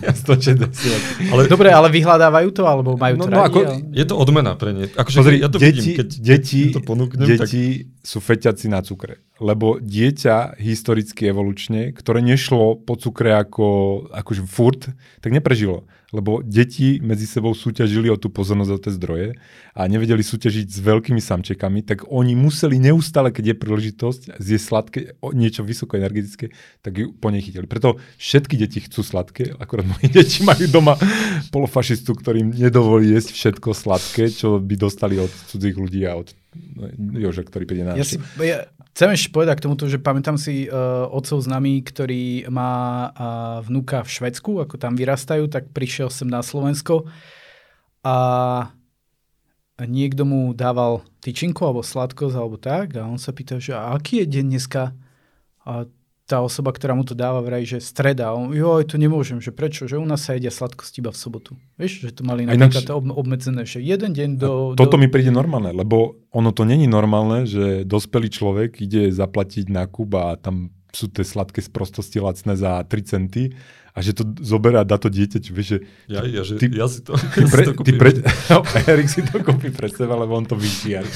[1.33, 3.49] ale Dobre, ale vyhľadávajú to, alebo majú to No, no, radi?
[3.49, 3.81] ako- ale...
[3.89, 4.85] je to odmena pre ne.
[4.87, 7.65] Akože Pozri, ja to deti, vidím, keď deti, to ponúknem, tak deti
[7.99, 9.25] sú feťaci na cukre.
[9.35, 13.67] Lebo dieťa historicky evolučne, ktoré nešlo po cukre ako,
[14.15, 14.87] akože furt,
[15.19, 15.83] tak neprežilo.
[16.15, 19.27] Lebo deti medzi sebou súťažili o tú pozornosť o tie zdroje
[19.75, 24.99] a nevedeli súťažiť s veľkými samčekami, tak oni museli neustále, keď je príležitosť zjesť sladké,
[25.35, 27.67] niečo vysoko energetické, tak ju po nej chytili.
[27.67, 30.95] Preto všetky deti chcú sladké, akorát moje deti majú doma
[31.51, 36.31] polofašistu, ktorým nedovolí jesť všetko sladké, čo by dostali od cudzích ľudí a od
[36.79, 36.87] no,
[37.19, 40.71] Joža, ktorý príde na Ja si, ja chcem ešte povedať k tomuto, že pamätám si
[40.71, 46.31] uh, otcov známy, ktorý má uh, vnúka v Švedsku, ako tam vyrastajú, tak prišiel sem
[46.31, 47.03] na Slovensko
[48.07, 48.15] a
[49.83, 54.39] niekto mu dával tyčinku alebo sladkosť alebo tak a on sa pýta, že aký je
[54.39, 54.95] deň dneska?
[55.67, 55.89] A
[56.25, 58.33] tá osoba, ktorá mu to dáva, vraj, že streda.
[58.33, 59.85] On, joj, to nemôžem, že prečo?
[59.85, 61.53] Že u nás sa jedia sladkosti iba v sobotu.
[61.77, 64.73] Vieš, že to mali A ináč- napríklad ob, obmedzené, že jeden deň do...
[64.73, 65.01] Toto do...
[65.01, 70.25] mi príde normálne, lebo ono to není normálne, že dospelý človek ide zaplatiť nákup a
[70.41, 73.53] tam sú tie sladké sprostosti lacné za 3 centy
[73.95, 75.55] a že to zoberá a dá to dieťaťu.
[75.55, 75.77] Vieš, že
[76.11, 77.95] ja, ja, že Ty- ja si to, ty, ja si pre, to ty kúpim.
[77.95, 78.09] pre,
[78.51, 81.07] no, Erik si to kúpi pre seba, lebo on to vyžiari.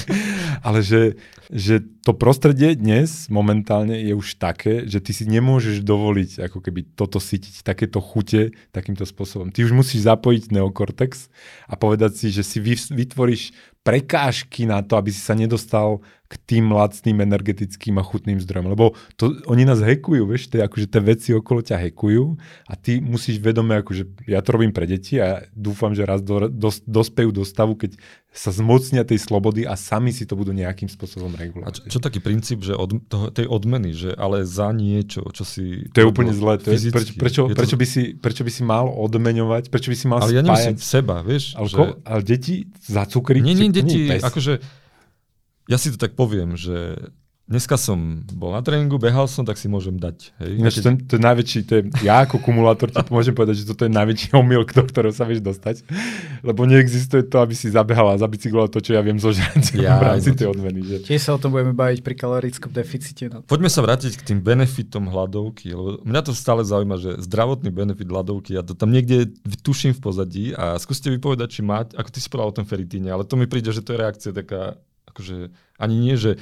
[0.64, 1.20] Ale že,
[1.52, 6.96] že to prostredie dnes momentálne je už také, že ty si nemôžeš dovoliť ako keby
[6.96, 9.52] toto sytiť, takéto chute takýmto spôsobom.
[9.52, 11.28] Ty už musíš zapojiť neokortex
[11.68, 13.52] a povedať si, že si vy- vytvoríš
[13.90, 15.98] prekážky na to, aby si sa nedostal
[16.30, 18.70] k tým lacným energetickým a chutným zdrojom.
[18.70, 22.38] Lebo to, oni nás hekujú, vieš, tie, akože tie veci okolo ťa hekujú
[22.70, 26.46] a ty musíš vedome, akože ja to robím pre deti a dúfam, že raz do,
[26.46, 27.98] dos, dospejú do stavu, keď
[28.30, 31.82] sa zmocnia tej slobody a sami si to budú nejakým spôsobom A regulovať.
[31.82, 35.90] čo, čo taký princíp, že od toho, tej odmeny, že ale za niečo, čo si...
[35.90, 36.62] to je úplne zlé.
[36.62, 39.90] To je, fyzicky, prečo, je to- prečo, by si, prečo by si mal odmeňovať, prečo
[39.90, 40.94] by si mal Ale ja nemyslím spájať...
[40.94, 41.58] seba, vieš?
[41.58, 41.74] ale, že...
[41.74, 42.54] ko, ale deti
[42.86, 43.42] za cukry...
[43.42, 44.22] Nie, nie, deti, pes.
[44.22, 44.62] akože
[45.66, 47.10] ja si to tak poviem, že
[47.50, 50.30] dneska som bol na tréningu, behal som, tak si môžem dať.
[50.38, 50.50] Hej?
[50.62, 53.74] Ináč Keď- to, to je najväčší, to je, ja ako kumulátor ti môžem povedať, že
[53.74, 55.82] toto je najväčší omyl, do ktorého sa vieš dostať,
[56.46, 60.14] lebo neexistuje to, aby si zabehal a zabicykloval to, čo ja viem zožrať Ja, v
[60.14, 60.36] rámci no.
[60.38, 60.80] tej odmeny.
[60.86, 60.96] Že...
[61.10, 63.26] Tiež sa o tom budeme baviť pri kalorickom deficite.
[63.26, 63.42] No.
[63.42, 68.06] Poďme sa vrátiť k tým benefitom hladovky, lebo mňa to stále zaujíma, že zdravotný benefit
[68.06, 69.26] hladovky, ja to tam niekde
[69.66, 73.10] tuším v pozadí a skúste vypovedať, či máte, ako ty si povedal o tom feritíne,
[73.10, 74.78] ale to mi príde, že to je reakcia taká,
[75.10, 75.50] akože
[75.82, 76.38] ani nie, že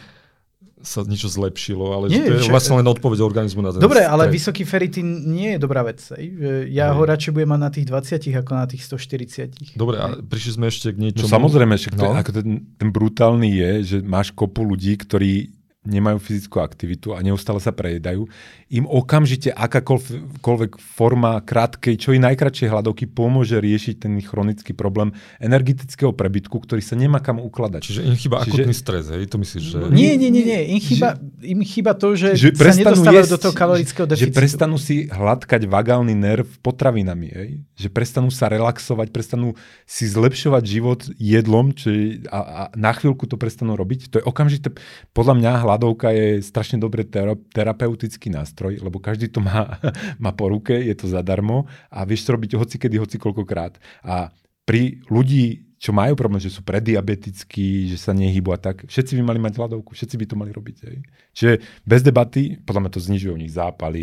[0.81, 3.79] sa niečo zlepšilo, ale Nie, že to je však- vlastne len odpoveď organizmu na ten
[3.79, 4.35] Dobre, ale stres.
[4.38, 5.99] vysoký feritín nie je dobrá vec.
[6.01, 6.95] Že Ja Hej.
[6.95, 9.51] ho radšej budem mať na tých 20 ako na tých 140.
[9.75, 11.29] Dobre, a prišli sme ešte k No niečomu.
[11.29, 12.14] samozrejme, však No.
[12.14, 15.51] ako ten, ten brutálny je, že máš kopu ľudí, ktorí
[15.88, 18.29] nemajú fyzickú aktivitu a neustále sa prejedajú,
[18.68, 26.12] im okamžite akákoľvek forma krátkej, čo i najkračšej hladovky pomôže riešiť ten chronický problém energetického
[26.12, 27.81] prebytku, ktorý sa nemá kam ukladať.
[27.81, 29.24] Čiže im chýba Čiže- akutný stres, hej?
[29.33, 29.79] To myslíš, že...
[29.88, 30.77] Nie, nie, nie, nie.
[30.77, 34.37] Im chýba, im chýba to, že, že sa nedostávajú jesť, do toho kalorického že deficitu.
[34.37, 37.51] prestanú si hladkať vagálny nerv potravinami, hej?
[37.72, 39.57] že prestanú sa relaxovať, prestanú
[39.88, 44.12] si zlepšovať život jedlom je, a, a na chvíľku to prestanú robiť.
[44.12, 44.77] To je okamžite,
[45.16, 49.79] podľa mňa hladovka je strašne dobrý tera, terapeutický nástroj, lebo každý to má,
[50.19, 53.79] má po ruke, je to zadarmo a vieš to robiť hocikedy, hocikoľkokrát.
[54.03, 54.35] A
[54.67, 59.23] pri ľudí, čo majú problém, že sú prediabetickí, že sa nehybu a tak, všetci by
[59.23, 60.77] mali mať hladovku, všetci by to mali robiť.
[60.91, 60.99] Hej.
[61.38, 61.53] Čiže
[61.87, 64.03] bez debaty, podľa mňa to znižuje u nich zápaly,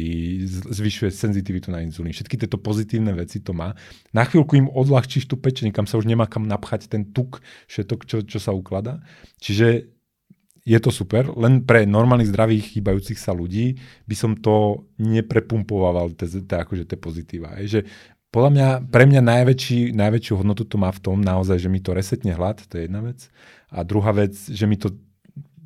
[0.72, 2.16] zvyšuje senzitivitu na inzulín.
[2.16, 3.76] Všetky tieto pozitívne veci to má.
[4.16, 8.08] Na chvíľku im odľahčíš tú pečeň, kam sa už nemá kam napchať ten tuk, všetko,
[8.08, 9.04] čo, čo sa ukladá.
[9.44, 9.95] Čiže
[10.66, 13.78] je to super, len pre normálnych zdravých chýbajúcich sa ľudí
[14.10, 17.54] by som to neprepumpoval, tie, akože pozitíva.
[17.62, 17.66] Hej.
[17.70, 17.80] Že
[18.34, 21.94] podľa mňa, pre mňa najväčší, najväčšiu hodnotu to má v tom naozaj, že mi to
[21.94, 23.30] resetne hlad, to je jedna vec.
[23.70, 24.92] A druhá vec, že mi to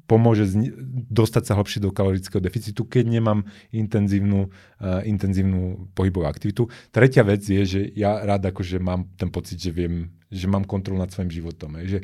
[0.09, 0.73] pomôže zni-
[1.09, 6.65] dostať sa hlbšie do kalorického deficitu, keď nemám intenzívnu, uh, intenzívnu pohybovú aktivitu.
[6.89, 11.01] Tretia vec je, že ja rád akože mám ten pocit, že viem, že mám kontrolu
[11.01, 11.81] nad svojim životom.
[11.81, 11.85] Hej.
[11.89, 11.99] Že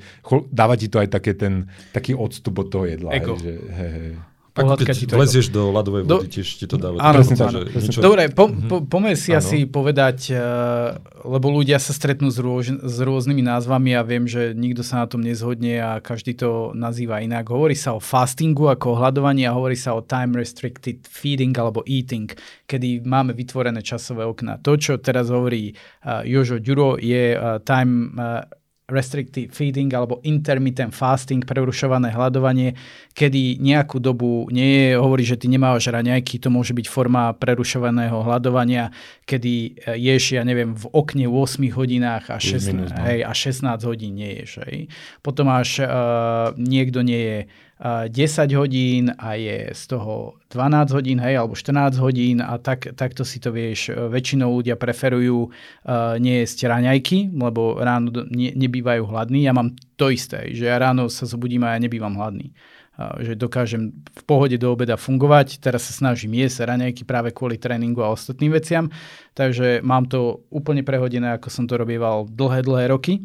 [0.50, 3.14] dáva ti to aj také ten, taký odstup od toho jedla.
[3.14, 3.38] Ego.
[3.38, 4.14] Hej, že, hej, hej.
[4.56, 6.96] Pohľadka ti to vlezieš do ľadovej Do- vody, tiež ti to dáva.
[6.98, 8.68] Áno, pocit, áno, presne niečo- Dobre, po, Mhm.
[8.72, 9.44] po, poďme si Áno.
[9.44, 14.56] asi povedať, uh, lebo ľudia sa stretnú s, rôž, s rôznymi názvami a viem, že
[14.56, 17.44] nikto sa na tom nezhodne a každý to nazýva inak.
[17.46, 21.84] Hovorí sa o fastingu ako o hľadovaní a hovorí sa o time restricted feeding alebo
[21.84, 22.32] eating,
[22.63, 24.63] kedy máme vytvorené časové okná.
[24.63, 25.76] To, čo teraz hovorí
[26.08, 28.48] uh, Jožo Ďuro, je uh, time uh,
[28.86, 32.78] restrictive feeding alebo intermittent fasting, prerušované hľadovanie,
[33.17, 38.21] kedy nejakú dobu nie je, hovorí, že ty nemáš raňajky, to môže byť forma prerušovaného
[38.21, 38.93] hľadovania,
[39.26, 43.02] kedy e, ješ, ja neviem, v okne 8 hodinách a 16, minus, no.
[43.10, 44.62] hej, a 16 hodín nie ješ.
[44.69, 44.93] Hej.
[45.26, 47.38] Potom máš, uh, niekto nie je
[47.86, 53.21] 10 hodín a je z toho 12 hodín, hej, alebo 14 hodín a tak, takto
[53.21, 53.93] si to vieš.
[53.93, 59.45] Väčšinou ľudia preferujú uh, jesť raňajky, lebo ráno ne, nebývajú hladní.
[59.45, 62.58] Ja mám to isté, že ja ráno sa zobudím a ja nebývam hladný.
[62.98, 65.62] Uh, že dokážem v pohode do obeda fungovať.
[65.62, 68.89] Teraz sa snažím jesť raňajky práve kvôli tréningu a ostatným veciam.
[69.38, 73.21] Takže mám to úplne prehodené, ako som to robieval dlhé, dlhé roky.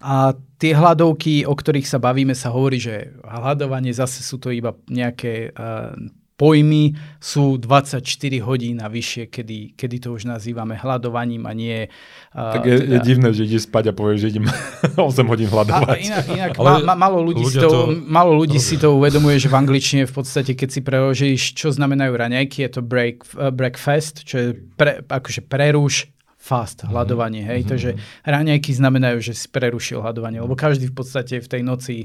[0.00, 4.72] A tie hľadovky, o ktorých sa bavíme, sa hovorí, že hľadovanie zase sú to iba
[4.88, 5.92] nejaké uh,
[6.40, 8.00] pojmy, sú 24
[8.40, 11.84] hodín a vyššie, kedy, kedy to už nazývame hľadovaním a nie...
[12.32, 12.92] Uh, tak je, teda...
[12.96, 14.46] je divné, že ideš spať a povieš, že idem
[14.96, 15.84] 8 hodín hľadovať.
[15.84, 19.36] A, inak inak ma, ma, malo ľudí, si to, to, malo ľudí si to uvedomuje,
[19.36, 23.52] že v angličtine v podstate, keď si preložíš, čo znamenajú raňajky, je to break, uh,
[23.52, 24.48] breakfast, čo je
[24.80, 26.08] pre, akože preruš
[26.40, 26.96] fast, mhm.
[26.96, 27.62] hľadovanie, hej.
[27.62, 27.70] Mm-hmm.
[27.70, 27.90] Takže
[28.24, 31.96] ráňajky znamenajú, že si prerušil hľadovanie, lebo každý v podstate v tej noci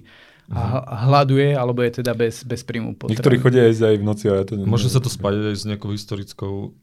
[0.51, 1.09] a mhm.
[1.09, 3.17] hľaduje, alebo je teda bez, bez príjmu potravu.
[3.17, 4.69] Niektorí chodia aj aj v noci, ale ja to neviem.
[4.69, 6.75] Môže sa to spájať aj s nejakou historickou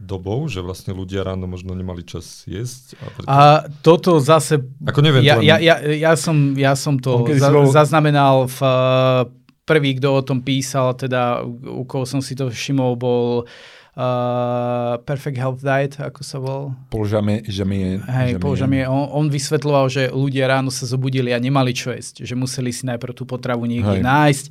[0.00, 2.96] dobou, že vlastne ľudia ráno možno nemali čas jesť.
[2.96, 3.28] A, preto...
[3.28, 3.38] a
[3.84, 4.58] toto zase...
[4.88, 7.68] Ako neviem, ja, ja, ja, ja, som, ja som to za, bol...
[7.68, 8.60] zaznamenal v
[9.68, 15.02] prvý, kto o tom písal, teda u koho som si to všimol, bol uh, Uh,
[15.02, 16.78] Perfect Health Diet, ako sa volal.
[16.94, 17.42] Paul Jamie.
[18.06, 18.86] Hej, Paul Jamie.
[18.86, 22.22] On, on vysvetloval, že ľudia ráno sa zobudili a nemali čo jesť.
[22.22, 24.06] Že museli si najprv tú potravu niekde Hej.
[24.06, 24.44] nájsť,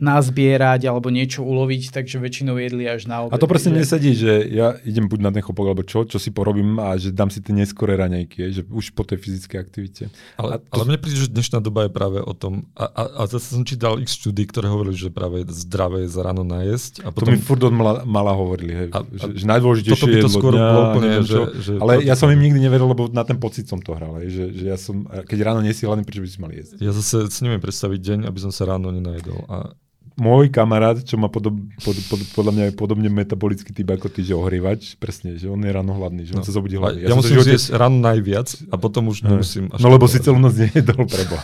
[0.00, 3.36] nazbierať alebo niečo uloviť, takže väčšinou jedli až na obed.
[3.36, 3.78] A to presne že...
[3.84, 7.12] nesedí, že ja idem buď na ten chopok alebo čo, čo si porobím a že
[7.12, 10.02] dám si tie neskoré raňajky, že už po tej fyzickej aktivite.
[10.40, 10.72] Ale, to...
[10.72, 13.68] ale mne príde, že dnešná doba je práve o tom, a, a, a zase som
[13.68, 17.04] čítal x štúdí, ktoré hovorili, že práve zdravé je za ráno najesť.
[17.04, 17.28] A potom...
[17.28, 20.70] To mi furt od mala, mala hovorili hej, a, že, že najdôležitejšie to skôr dňa,
[20.70, 23.98] úplne, že, že, ale ja som im nikdy neveril, lebo na ten pocit som to
[23.98, 26.78] hral, že, že ja som, keď ráno nie si hladný, prečo by si mal jesť?
[26.78, 29.42] Ja zase si neviem predstaviť deň, aby som sa ráno nenajedol.
[29.50, 29.74] A
[30.18, 34.26] môj kamarát, čo má podob, pod, pod, podľa mňa je podobne metabolický typ ako ty,
[34.26, 36.46] že ohrievač, presne, že on je ráno hladný, že on no.
[36.46, 37.06] sa zobudí hladný.
[37.06, 37.54] Ja, ja musím živote...
[37.54, 39.70] zjesť ráno najviac a potom už nemusím.
[39.70, 41.38] Až no lebo si celú noc nejedol, prebo.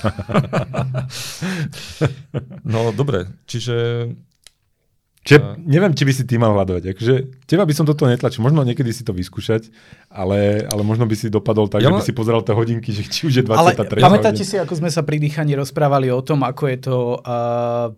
[2.75, 4.11] no dobre, čiže
[5.25, 5.57] Čiže a...
[5.57, 6.93] neviem, či by si ty mal hľadovať.
[6.93, 7.15] Akože,
[7.49, 8.45] teba by som toto netlačil.
[8.45, 9.73] Možno niekedy si to vyskúšať,
[10.13, 13.09] ale, ale možno by si dopadol tak, ja že by si pozeral tie hodinky, že
[13.09, 14.05] či už je 23.
[14.05, 17.25] Ale pamätáte si, ako sme sa pri dýchaní rozprávali o tom, ako je to...
[17.25, 17.97] Uh,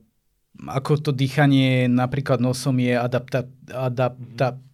[0.65, 4.65] ako to dýchanie napríklad nosom je adapta, adaptatívne,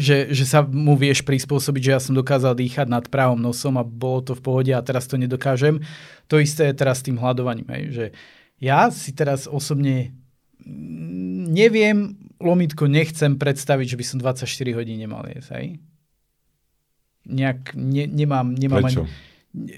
[0.00, 3.84] že, že sa mu vieš prispôsobiť, že ja som dokázal dýchať nad právom nosom a
[3.84, 5.84] bolo to v pohode a teraz to nedokážem.
[6.32, 7.68] To isté je teraz s tým hľadovaním.
[7.68, 8.16] Hej, že
[8.64, 10.16] ja si teraz osobne
[11.50, 15.66] neviem, lomitko nechcem predstaviť, že by som 24 hodín nemal jesť, hej?
[17.28, 19.04] Nejak, ne, nemám, nemám Prečo?
[19.04, 19.12] ani...
[19.54, 19.76] Ne,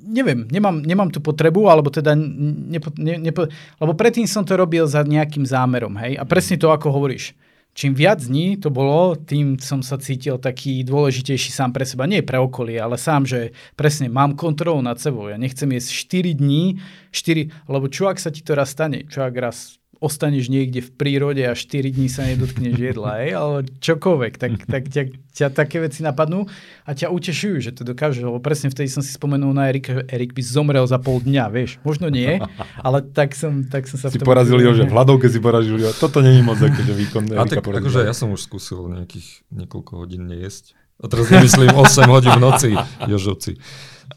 [0.00, 3.46] neviem, nemám, nemám tú potrebu, alebo teda nepo, ne, nepo,
[3.78, 6.16] lebo predtým som to robil za nejakým zámerom, hej?
[6.16, 7.36] A presne to, ako hovoríš.
[7.70, 12.04] Čím viac dní to bolo, tým som sa cítil taký dôležitejší sám pre seba.
[12.04, 15.32] Nie pre okolie, ale sám, že presne mám kontrolu nad sebou.
[15.32, 15.88] Ja nechcem jesť
[16.36, 16.82] 4 dní,
[17.14, 19.08] 4, lebo čo ak sa ti to raz stane?
[19.08, 23.58] Čo ak raz ostaneš niekde v prírode a 4 dní sa nedotkneš jedla, hej, alebo
[23.84, 25.02] čokoľvek, tak, tak ťa,
[25.36, 26.48] ťa také veci napadnú
[26.88, 30.02] a ťa utešujú, že to dokážeš, lebo presne vtedy som si spomenul na Erika, že
[30.08, 32.40] Erik by zomrel za pol dňa, vieš, možno nie,
[32.86, 34.32] ale tak som, tak som sa si v tom...
[34.32, 38.08] porazil že v hľadovke si porazil jo, toto je moc akože výkon A tak akože
[38.08, 40.80] ja som už skúsil nejakých niekoľko hodín nejesť.
[41.00, 42.70] A teraz nemyslím 8 hodín v noci,
[43.08, 43.56] Jožovci.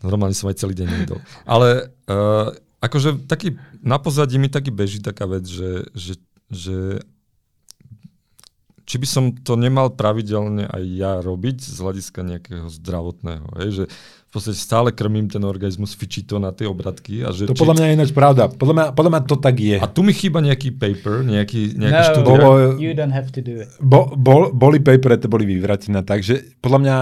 [0.04, 1.19] Normálne som aj celý deň nejedol.
[1.48, 2.52] Ale uh,
[2.84, 6.19] akože taký, na pozadí mi taký beží taká vec, že, že,
[6.52, 7.00] že
[8.84, 13.48] či by som to nemal pravidelne aj ja robiť z hľadiska nejakého zdravotného.
[13.63, 13.69] Hej?
[13.72, 17.24] Že v podstate stále krmím ten organizmus, fičí to na tie obratky.
[17.24, 17.63] A že to či...
[17.63, 18.52] podľa mňa je ináč pravda.
[18.52, 19.78] Podľa mňa, podľa mňa to tak je.
[19.80, 22.28] A tu mi chýba nejaký paper, nejaký, nejaká no, štúdia.
[22.28, 23.72] Bolo, you don't have to do it.
[23.80, 26.98] Bo, bol, boli papery, to boli vyvratené, takže podľa mňa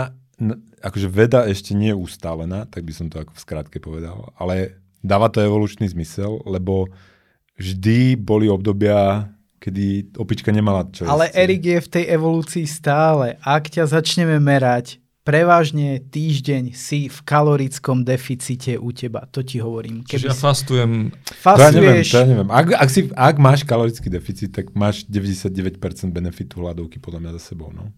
[0.81, 4.80] akože veda ešte nie je ustálená, tak by som to ako v skratke povedal, ale
[5.01, 6.87] dáva to evolučný zmysel, lebo
[7.57, 9.29] vždy boli obdobia,
[9.61, 11.37] kedy opička nemala čo Ale jesť.
[11.37, 13.37] Erik je v tej evolúcii stále.
[13.45, 19.29] Ak ťa začneme merať, prevažne týždeň si v kalorickom deficite u teba.
[19.29, 20.01] To ti hovorím.
[20.01, 21.13] Keby Čiže ja fastujem...
[21.21, 21.61] Fastuješ...
[21.61, 22.49] To ja neviem, to ja neviem.
[22.49, 25.77] Ak, ak, si, ak máš kalorický deficit, tak máš 99%
[26.09, 27.69] benefitu hľadovky podľa mňa za sebou.
[27.69, 27.93] No.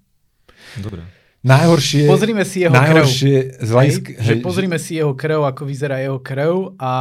[0.84, 1.23] Dobre.
[1.44, 2.80] Najhoršie, Pozrime si jeho krv.
[2.88, 4.10] najhoršie z hľadiska...
[4.16, 6.92] Hej, že pozrime si jeho krv, ako vyzerá jeho krv a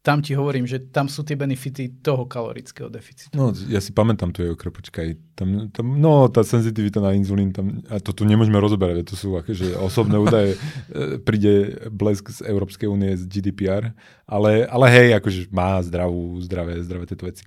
[0.00, 3.36] tam ti hovorím, že tam sú tie benefity toho kalorického deficitu.
[3.36, 5.12] No, ja si pamätám tu jeho krv, počkaj.
[5.36, 9.36] Tam, tam, no, tá senzitivita na inzulín, tam, a to tu nemôžeme rozoberať, to sú
[9.36, 10.56] akože osobné údaje.
[10.90, 13.92] E, Príde blesk z Európskej únie, z GDPR,
[14.26, 17.44] ale, ale hej, akože má zdravú, zdravé, zdravé tieto veci.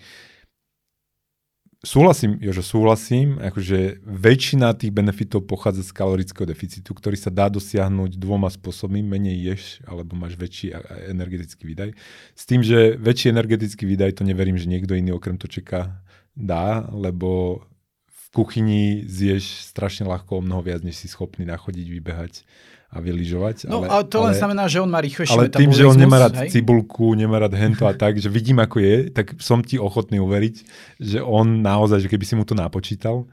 [1.84, 8.16] Súhlasím, Jožo, súhlasím, akože väčšina tých benefitov pochádza z kalorického deficitu, ktorý sa dá dosiahnuť
[8.16, 10.72] dvoma spôsobmi, menej ješ, alebo máš väčší
[11.12, 11.92] energetický výdaj.
[12.40, 16.00] S tým, že väčší energetický výdaj, to neverím, že niekto iný okrem točeka
[16.40, 17.60] dá, lebo
[18.08, 22.34] v kuchyni zješ strašne ľahko mnoho viac, než si schopný nachodiť, vybehať
[22.94, 23.66] a vylyžovať.
[23.66, 25.98] No ale, a to len ale, znamená, že on má rýchlejší ale tým, že on
[25.98, 26.54] nemá rád hej?
[26.54, 30.56] cibulku, nemá rád hento a tak, že vidím, ako je, tak som ti ochotný uveriť,
[31.02, 33.26] že on naozaj, že keby si mu to napočítal,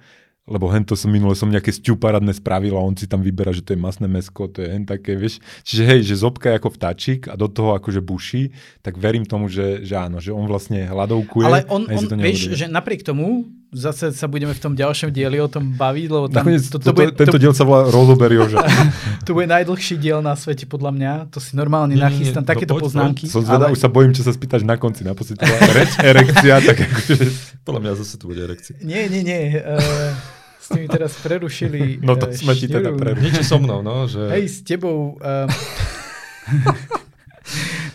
[0.48, 3.76] lebo hento som minule som nejaké sťuparadné spravil a on si tam vyberá, že to
[3.76, 5.38] je masné mesko, to je hen také, vieš.
[5.62, 9.52] Čiže hej, že zobka je ako vtáčik a do toho akože buší, tak verím tomu,
[9.52, 11.44] že, že áno, že on vlastne hľadovkuje.
[11.44, 15.38] Ale on, on to vieš, že napriek tomu, zase sa budeme v tom ďalšom dieli
[15.38, 17.86] o tom baviť, lebo tam Nakoniec to, to, to, bude, tento to, diel sa volá
[17.86, 18.66] Rozober Joža.
[19.26, 21.12] to bude najdlhší diel na svete, podľa mňa.
[21.30, 23.30] To si normálne Nie, nachystám, nie, takéto no poznámky.
[23.30, 25.06] Som zvedal, ale, už sa bojím, čo sa spýtaš na konci.
[25.06, 27.14] Naposledy to bola re- erekcia, tak akože...
[27.62, 28.74] Podľa mňa zase tu bude erekcia.
[28.82, 29.54] Nie, nie, nie.
[29.54, 30.18] Uh,
[30.58, 33.22] ste mi teraz prerušili No to eh, sme ti teda prerušili.
[33.22, 34.34] Niečo so mnou, no, že...
[34.34, 35.14] Hej, s tebou...
[35.22, 35.46] Uh,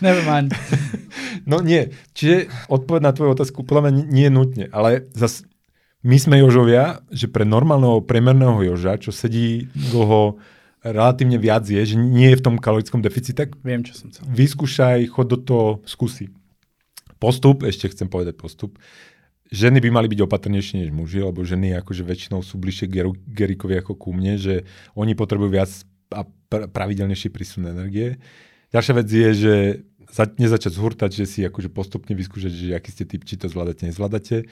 [0.04, 0.52] Never mind.
[1.48, 5.48] No nie, čiže odpoveď na tvoju otázku podľa mňa nie- je nutne, ale zas
[6.06, 10.38] my sme Jožovia, že pre normálneho priemerného Joža, čo sedí dlho
[10.86, 14.22] relatívne viac je, že nie je v tom kalorickom deficite, Viem, čo som chcel.
[14.30, 16.30] vyskúšaj, chod do toho, skúsi.
[17.18, 18.78] Postup, ešte chcem povedať postup.
[19.50, 23.74] Ženy by mali byť opatrnejšie než muži, lebo ženy akože väčšinou sú bližšie k Gerikovi
[23.78, 24.62] ako ku mne, že
[24.94, 25.70] oni potrebujú viac
[26.14, 28.22] a pr- pravidelnejší prísun energie.
[28.70, 29.54] Ďalšia vec je, že
[30.10, 33.86] za, nezačať zhurtať, že si akože postupne vyskúšať, že aký ste typ, či to zvládate,
[33.86, 34.46] nezvládate.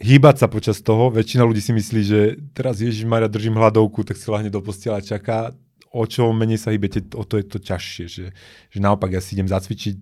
[0.00, 1.12] Hýbať sa počas toho.
[1.12, 2.20] Väčšina ľudí si myslí, že
[2.56, 5.52] teraz Ježiš Maria držím hladovku, tak si lahne do postela a čaká.
[5.92, 8.04] O čo menej sa hýbete, o to je to ťažšie.
[8.08, 8.24] Že,
[8.72, 9.94] že naopak ja si idem zacvičiť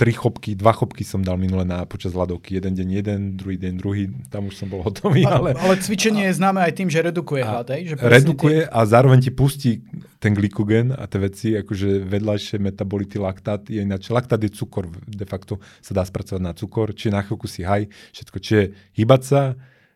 [0.00, 2.56] tri chopky, dva chopky som dal minule na počas hladovky.
[2.56, 5.28] Jeden deň jeden, druhý deň druhý, tam už som bol hotový.
[5.28, 7.68] Ale, Ale, cvičenie je známe aj tým, že redukuje hlad.
[7.68, 9.84] Že redukuje a zároveň ti pustí
[10.16, 14.08] ten glykogen a tie veci, akože vedľajšie metabolity, laktát je ináč.
[14.08, 17.92] Laktát je cukor, de facto sa dá spracovať na cukor, čiže na chvíľku si haj,
[18.16, 18.62] všetko, čiže
[18.96, 19.40] hýbať sa,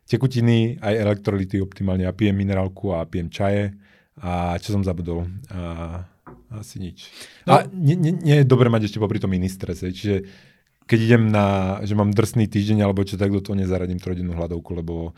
[0.04, 2.04] tekutiny, aj elektrolyty optimálne.
[2.04, 3.72] Ja pijem minerálku a pijem čaje
[4.20, 5.24] a čo som zabudol?
[5.48, 6.04] A,
[6.60, 7.10] asi nič.
[7.48, 7.58] No.
[7.58, 9.94] A nie, nie, nie je dobre mať ešte popri tom iný stres, hej.
[9.94, 10.16] čiže
[10.84, 14.70] keď idem na, že mám drsný týždeň alebo čo, tak do toho nezaradím trojdennú hľadovku,
[14.76, 15.16] lebo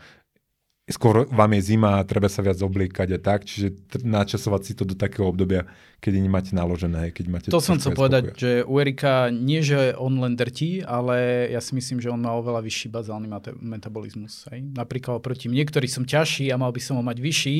[0.87, 4.87] skôr vám je zima a treba sa viac obliekať a tak, čiže načasovať si to
[4.87, 5.67] do takého obdobia,
[5.99, 7.47] kedy nemáte naložené, keď máte...
[7.51, 11.75] To som chcel povedať, že u Erika nie, že on len drtí, ale ja si
[11.75, 13.27] myslím, že on má oveľa vyšší bazálny
[13.59, 14.47] metabolizmus.
[14.47, 14.63] Hej.
[14.71, 17.57] Napríklad oproti mne, ktorý som ťažší a mal by som ho mať vyšší,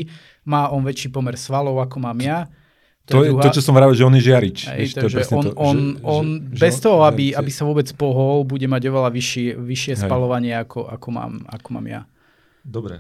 [0.47, 2.47] má on väčší pomer svalov, ako mám ja.
[3.07, 4.67] To je to, čo som vravel, že on je žiarič.
[4.67, 7.51] Hej, vieš, to je on, to, on, že- on že- bez že- toho, aby, aby
[7.51, 12.01] sa vôbec pohol, bude mať oveľa vyššie, vyššie spalovanie, ako, ako, mám, ako mám ja.
[12.67, 12.99] Dobre.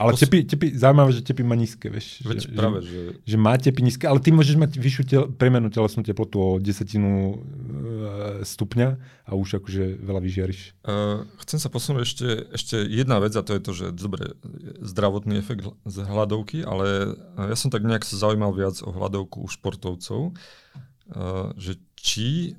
[0.00, 2.24] Ale tepy, tepy, zaujímavé, že tepy má nízke, vieš.
[2.24, 3.36] Veď že, práve, že, že...
[3.36, 8.40] má tepy nízke, ale ty môžeš mať vyššiu tel, premernú telesnú teplotu o desetinu e,
[8.40, 8.88] stupňa
[9.28, 10.80] a už akože veľa vyžiariš.
[10.80, 14.32] Uh, chcem sa posunúť ešte, ešte jedna vec a to je to, že dobre,
[14.80, 19.44] zdravotný efekt z hľadovky, ale uh, ja som tak nejak sa zaujímal viac o hľadovku
[19.44, 22.56] u športovcov, uh, že či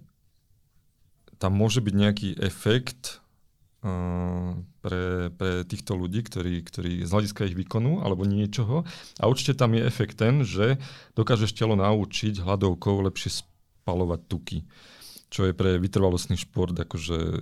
[1.41, 3.22] tam môže byť nejaký efekt
[4.79, 8.87] pre, pre týchto ľudí, ktorí, ktorí z hľadiska ich výkonu alebo niečoho.
[9.19, 10.79] A určite tam je efekt ten, že
[11.19, 14.59] dokážeš telo naučiť hľadovkou lepšie spalovať tuky
[15.33, 17.41] čo je pre vytrvalostný šport akože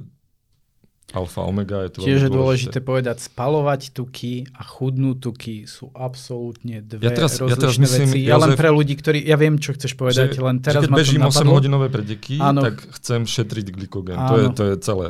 [1.11, 1.83] alfa, omega.
[1.83, 7.03] Je to Tiež je veľmi dôležité povedať, spalovať tuky a chudnúť tuky sú absolútne dve
[7.03, 8.31] Ja teraz- ja teraz rozličné myslím, veci.
[8.31, 10.89] Ja len pre ľudí, ktorí, ja viem, čo chceš povedať, že, len že teraz keď
[10.89, 11.51] ma to bežím 8 napadlo.
[11.59, 12.63] hodinové predeky, Áno.
[12.63, 14.15] tak chcem šetriť glykogen.
[14.15, 15.07] To je, to je celé.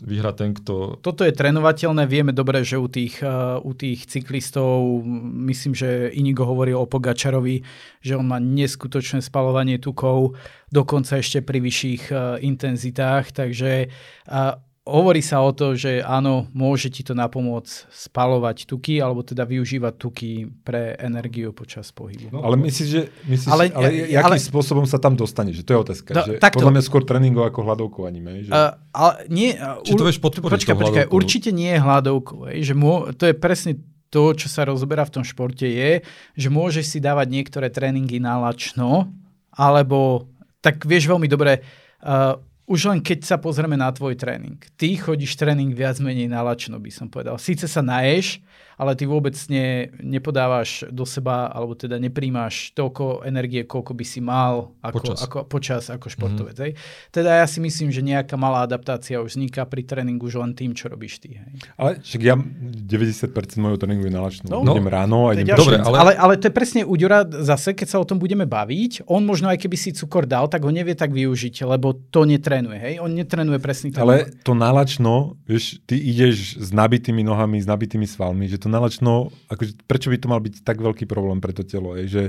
[0.00, 0.98] Vyhra ten, kto...
[1.02, 5.02] Toto je trénovateľné, vieme dobre, že u tých, uh, u tých cyklistov,
[5.50, 7.62] myslím, že Inigo hovoril o Pogačarovi,
[8.00, 10.38] že on má neskutočné spalovanie tukov,
[10.70, 16.90] dokonca ešte pri vyšších uh, intenzitách, takže uh, hovorí sa o to, že áno, môže
[16.90, 22.34] ti to napomôcť spalovať tuky, alebo teda využívať tuky pre energiu počas pohybu.
[22.34, 25.54] No, ale myslíš, že, myslíš, Ale- ale, ale, akým ale- spôsobom sa tam dostane?
[25.54, 26.10] Že to je otázka.
[26.12, 26.58] No, že takto.
[26.58, 28.24] podľa mňa skôr tréningov ako hľadovkovaním.
[28.34, 28.52] hej, Že...
[28.52, 32.50] Uh, ale nie, uh, Či to vieš podporiť počkaj, počkaj, určite nie je hladovkou.
[32.50, 33.78] Hej, že mô, to je presne
[34.10, 36.02] to, čo sa rozoberá v tom športe je,
[36.34, 39.06] že môžeš si dávať niektoré tréningy na lačno,
[39.54, 40.26] alebo
[40.60, 41.62] tak vieš veľmi dobre,
[42.02, 42.34] uh,
[42.70, 44.62] už len keď sa pozrieme na tvoj tréning.
[44.78, 47.34] Ty chodíš tréning viac menej na lačno, by som povedal.
[47.42, 48.38] Síce sa naješ,
[48.80, 54.24] ale ty vôbec ne, nepodávaš do seba, alebo teda nepríjmaš toľko energie, koľko by si
[54.24, 56.56] mal ako počas, ako, počas, ako športovec.
[56.56, 56.72] Mm-hmm.
[56.72, 57.12] Hej.
[57.12, 60.72] Teda ja si myslím, že nejaká malá adaptácia už vzniká pri tréningu už len tým,
[60.72, 61.36] čo robíš ty.
[61.36, 61.60] Hej.
[61.76, 64.48] Ale však ja 90% môjho tréningu je nalačnú.
[64.48, 65.96] No, idem ráno a idem Dobre, ale...
[66.00, 66.12] ale...
[66.16, 69.60] ale to je presne Uďora zase, keď sa o tom budeme baviť, on možno aj
[69.60, 72.80] keby si cukor dal, tak ho nevie tak využiť, lebo to netrénuje.
[72.80, 72.94] Hej?
[73.04, 78.08] On netrénuje presný ten Ale to nalačno, vieš, ty ideš s nabitými nohami, s nabitými
[78.08, 81.66] svalmi, že to nalačno, akože, prečo by to mal byť tak veľký problém pre to
[81.66, 81.98] telo?
[81.98, 82.24] Je, že,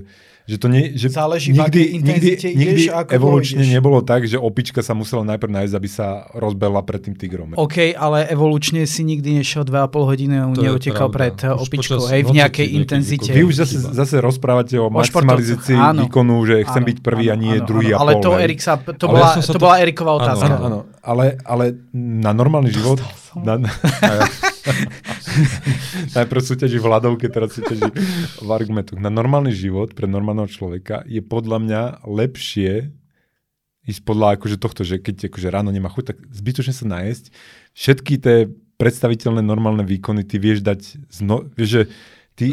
[0.49, 3.77] že to nie, že Záleží, nikdy, nikdy, nikdy ako evolučne ideš.
[3.77, 7.53] nebolo tak, že opička sa musela najprv nájsť, aby sa rozbehla pred tým tigrom.
[7.55, 12.33] OK, ale evolučne si nikdy nešiel 2,5 hodiny a neutekal pred už opičkou, hej, v
[12.41, 13.29] nejakej intenzite.
[13.31, 15.77] Vy už zase, zase rozprávate o, o maximalizácii
[16.09, 18.23] výkonu, že chcem áno, byť prvý áno, a nie áno, druhý áno, a Ale pol,
[18.25, 20.53] to, Erik sa, to, bola, to, to bola Eriková otázka.
[20.57, 22.97] Áno, áno, ale, ale na normálny život...
[23.31, 23.55] Na,
[26.17, 27.87] Najprv súťaží v hľadovke, teraz súťaží
[28.41, 28.99] v argumentoch.
[29.01, 32.93] Na normálny život pre normálneho človeka je podľa mňa lepšie
[33.81, 37.33] ísť podľa akože tohto, že keď akože ráno nemá chuť, tak zbytočne sa najesť.
[37.73, 38.37] Všetky tie
[38.77, 41.83] predstaviteľné normálne výkony ty vieš dať, zno, vieš, že
[42.37, 42.45] ty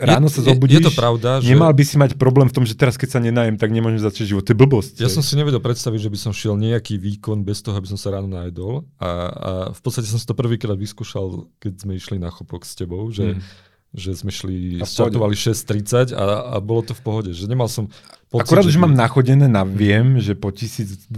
[0.00, 1.52] ráno je, sa zobudíš, je, je to pravda, že...
[1.52, 4.32] nemal by si mať problém v tom, že teraz keď sa nenajem, tak nemôžem začať
[4.32, 4.42] život.
[4.48, 4.92] To je blbosť.
[4.98, 8.00] Ja som si nevedel predstaviť, že by som šiel nejaký výkon bez toho, aby som
[8.00, 8.88] sa ráno najedol.
[8.98, 12.74] A, a v podstate som si to prvýkrát vyskúšal, keď sme išli na chopok s
[12.74, 17.50] tebou, že mm že sme šli, startovali 6.30 a, a bolo to v pohode, že
[17.50, 17.90] nemal som
[18.30, 21.10] pocit, Akurát, že, že mám nachodené na viem, že po 1200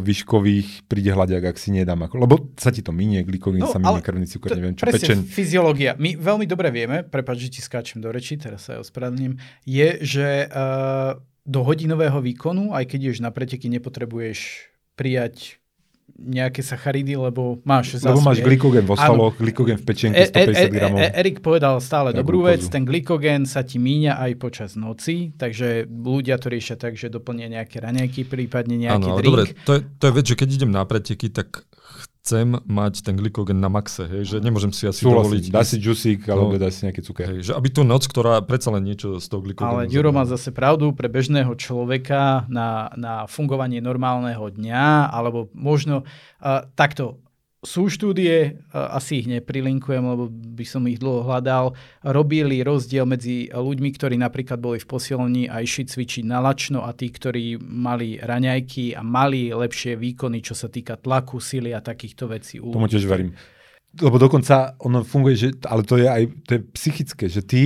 [0.00, 2.00] výškových príde hľadiak, ak si nedám.
[2.08, 4.88] Ako, lebo sa ti to minie, glykogén no, sa minie, krvný cukor, neviem čo.
[4.88, 5.20] Presne, pečen.
[5.28, 6.00] fyziológia.
[6.00, 9.36] My veľmi dobre vieme, prepáč, že ti skáčem do reči, teraz sa ospravedlním,
[9.68, 15.60] je, že uh, do hodinového výkonu, aj keď ješ na preteky, nepotrebuješ prijať
[16.14, 20.70] nejaké sacharidy, lebo máš Lebo máš glykogen vo svaloch, glykogen v pečenke 150 e, e,
[20.70, 20.98] gramov.
[21.02, 25.90] E, Erik povedal stále dobrú vec, ten glykogen sa ti míňa aj počas noci, takže
[25.90, 29.34] ľudia to riešia tak, že doplnia nejaké raňajky, prípadne nejaký ano, drink.
[29.34, 31.66] Dobre, to je, to je vec, že keď idem na preteky, tak
[32.24, 35.44] chcem mať ten glykogen na maxe, hej, že nemôžem si asi Súhlasím, dovoliť.
[35.52, 37.36] Dá si džusík, alebo no, dá si nejaký cuker.
[37.36, 39.84] Hej, že aby tú noc, ktorá predsa len niečo z toho glykogenu...
[39.84, 46.08] Ale Juro má zase pravdu, pre bežného človeka na, na fungovanie normálneho dňa, alebo možno
[46.08, 47.20] uh, takto,
[47.64, 51.72] sú štúdie, asi ich neprilinkujem, lebo by som ich dlho hľadal,
[52.04, 56.92] robili rozdiel medzi ľuďmi, ktorí napríklad boli v posilni a išli cvičiť na lačno a
[56.92, 62.28] tí, ktorí mali raňajky a mali lepšie výkony, čo sa týka tlaku, sily a takýchto
[62.28, 62.60] vecí.
[62.60, 63.32] Tomu tiež verím.
[63.96, 67.62] Lebo dokonca ono funguje, že, ale to je aj to je psychické, že ty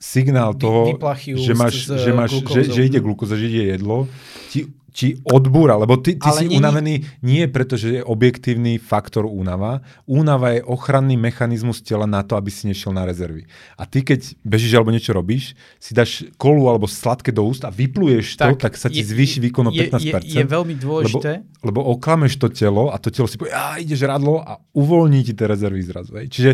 [0.00, 0.96] signál toho,
[1.36, 4.08] že, máš, že, máš, že, že ide glukóza, že ide jedlo,
[4.48, 9.24] ti ti odbúra, lebo ty, ty si nie, unavený nie preto, že je objektívny faktor
[9.24, 9.80] únava.
[10.04, 13.46] Únava je ochranný mechanizmus tela na to, aby si nešiel na rezervy.
[13.78, 17.70] A ty, keď bežíš alebo niečo robíš, si dáš kolu alebo sladké do úst a
[17.70, 20.26] vypluješ tak, to, tak sa ti zvýši výkon o 15%.
[20.26, 21.46] Je, je, je veľmi dôležité.
[21.62, 25.22] Lebo, lebo oklameš to telo a to telo si povie, a ideš radlo a uvoľní
[25.22, 26.18] ti tie rezervy zrazu.
[26.18, 26.28] Hej.
[26.34, 26.52] Čiže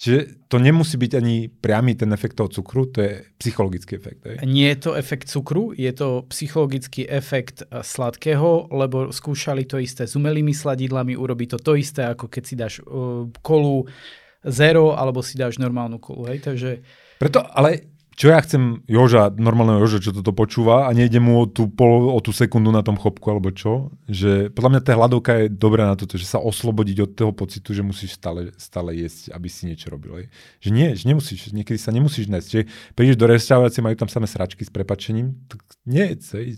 [0.00, 4.24] Čiže to nemusí byť ani priamy ten efekt toho cukru, to je psychologický efekt.
[4.24, 4.48] Hej?
[4.48, 10.08] Nie je to efekt cukru, je to psychologický efekt eh, sladkého, lebo skúšali to isté
[10.08, 13.84] s umelými sladidlami, urobí to to isté, ako keď si dáš uh, kolu
[14.40, 16.32] zero, alebo si dáš normálnu kolu.
[16.32, 16.48] Hej?
[16.48, 16.80] Takže...
[17.20, 21.44] Preto, ale čo ja chcem Joža, normálneho Joža, čo toto počúva a nejde mu o
[21.48, 25.32] tú, pol, o tú sekundu na tom chopku alebo čo, že podľa mňa tá hľadovka
[25.40, 29.32] je dobrá na toto, že sa oslobodiť od toho pocitu, že musíš stále, stále jesť,
[29.32, 30.20] aby si niečo robil.
[30.20, 30.26] Aj.
[30.60, 32.48] Že nie, že nemusíš, niekedy sa nemusíš nesť.
[32.50, 32.60] Že
[32.92, 36.12] prídeš do reštaurácie, majú tam samé sračky s prepačením, tak nie,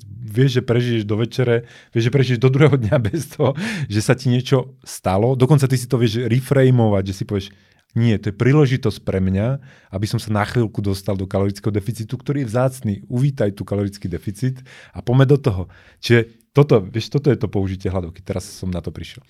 [0.09, 3.55] vieš, že prežiješ do večere, vieš, že prežiješ do druhého dňa bez toho,
[3.87, 7.55] že sa ti niečo stalo, dokonca ty si to vieš reframeovať, že si povieš,
[7.93, 9.61] nie, to je príležitosť pre mňa,
[9.93, 12.95] aby som sa na chvíľku dostal do kalorického deficitu, ktorý je vzácný.
[13.05, 14.65] Uvítaj tu kalorický deficit
[14.97, 15.63] a poďme do toho.
[16.01, 18.25] Čiže toto, vieš, toto je to použitie hľadovky.
[18.25, 19.21] Teraz som na to prišiel.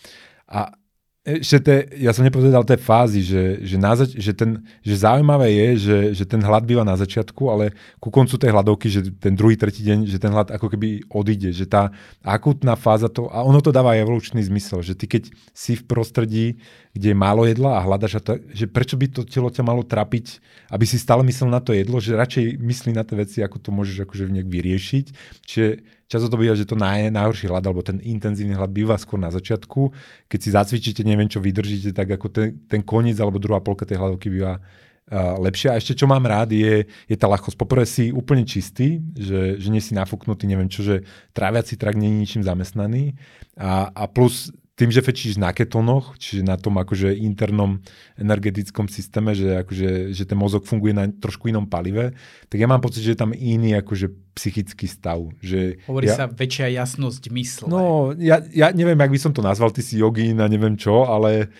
[0.47, 0.79] A
[1.23, 5.55] ešte te, ja som nepovedal tej fázy, že, že, na zač- že, ten, že zaujímavé
[5.55, 9.39] je, že, že ten hlad býva na začiatku, ale ku koncu tej hladovky, že ten
[9.39, 11.95] druhý, tretí deň, že ten hlad ako keby odíde, že tá
[12.27, 16.59] akutná fáza to, a ono to dáva evolučný zmysel, že ty keď si v prostredí,
[16.91, 19.87] kde je málo jedla a hľadaš, a to, že prečo by to telo ťa malo
[19.87, 20.43] trapiť,
[20.75, 23.71] aby si stále myslel na to jedlo, že radšej myslí na tie veci, ako to
[23.71, 25.07] môžeš akože nejak vyriešiť.
[25.47, 25.69] Čiže
[26.13, 29.33] často to býva, že to naj, najhorší hlad, alebo ten intenzívny hlad býva skôr na
[29.33, 29.89] začiatku.
[30.29, 33.97] Keď si zacvičíte, neviem čo vydržíte, tak ako ten, ten koniec alebo druhá polka tej
[33.97, 35.73] hladovky býva uh, lepšie.
[35.73, 37.57] A ešte čo mám rád je, je tá ľahkosť.
[37.57, 42.13] Poprvé si úplne čistý, že, že nie si nafúknutý, neviem čo, že tráviaci trak nie
[42.13, 43.17] je ničím zamestnaný.
[43.57, 47.85] A, a plus tým, že fečíš na ketónoch, čiže na tom akože internom
[48.17, 52.17] energetickom systéme, že, akože, že ten mozog funguje na trošku inom palive,
[52.49, 55.21] tak ja mám pocit, že je tam iný akože psychický stav.
[55.45, 57.67] Že Hovorí ja, sa väčšia jasnosť mysle.
[57.69, 61.05] No, ja, ja neviem, jak by som to nazval, ty si jogín a neviem čo,
[61.05, 61.53] ale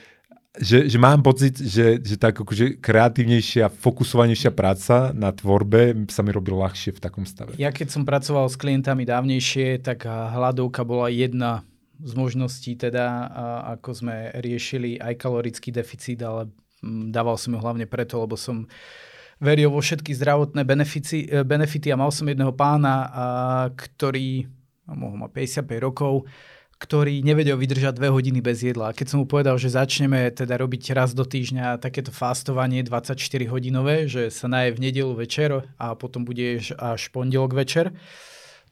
[0.57, 6.33] že, že mám pocit, že, že tak akože kreatívnejšia, fokusovanejšia práca na tvorbe sa mi
[6.33, 7.57] robilo ľahšie v takom stave.
[7.57, 11.65] Ja keď som pracoval s klientami dávnejšie, tak hľadovka bola jedna
[12.03, 13.31] z možností, teda
[13.79, 16.51] ako sme riešili aj kalorický deficit, ale
[16.83, 18.67] mm, dával som ju hlavne preto, lebo som
[19.43, 22.95] veril vo všetky zdravotné benefity, e, benefity a mal som jedného pána,
[23.75, 24.47] ktorý,
[24.87, 26.27] mohol ma 55 rokov,
[26.83, 28.91] ktorý nevedel vydržať dve hodiny bez jedla.
[28.91, 33.15] A keď som mu povedal, že začneme teda robiť raz do týždňa takéto fastovanie 24
[33.47, 37.95] hodinové, že sa naje v nedelu večer a potom bude až pondelok večer,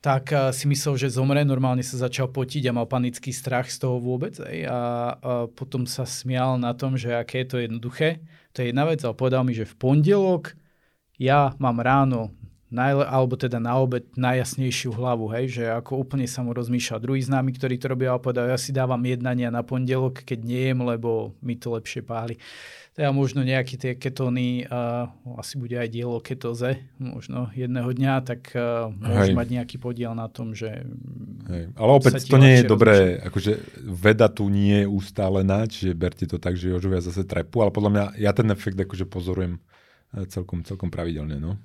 [0.01, 3.85] tak uh, si myslel, že zomre, normálne sa začal potiť a mal panický strach z
[3.85, 4.33] toho vôbec.
[4.41, 4.81] Ej, a, a
[5.53, 8.25] potom sa smial na tom, že aké je to jednoduché.
[8.57, 10.57] To je jedna vec, ale povedal mi, že v pondelok
[11.21, 12.33] ja mám ráno
[12.73, 17.03] najle, alebo teda na obed najjasnejšiu hlavu, hej, že ako úplne sa mu rozmýšľa.
[17.03, 21.35] Druhý známy, ktorý to robil, povedal, ja si dávam jednania na pondelok, keď nejem, lebo
[21.43, 22.39] mi to lepšie páli
[22.91, 25.07] teda možno nejaké tie ketóny, uh,
[25.39, 29.39] asi bude aj dielo ketóze, možno jedného dňa, tak uh, môže Hej.
[29.39, 30.83] mať nejaký podiel na tom, že...
[31.47, 31.71] Hej.
[31.79, 36.43] Ale opäť to nie je dobré, akože veda tu nie je ustálená, čiže berte to
[36.43, 39.63] tak, že Jožovia zase trepu, ale podľa mňa ja ten efekt akože pozorujem
[40.11, 41.39] e, celkom, celkom pravidelne.
[41.39, 41.63] No.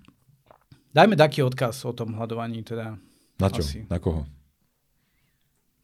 [0.93, 2.63] Dajme taký odkaz o tom hľadovaní.
[2.63, 2.95] Teda
[3.35, 3.65] na čo?
[3.65, 3.83] Asi.
[3.91, 4.23] Na koho?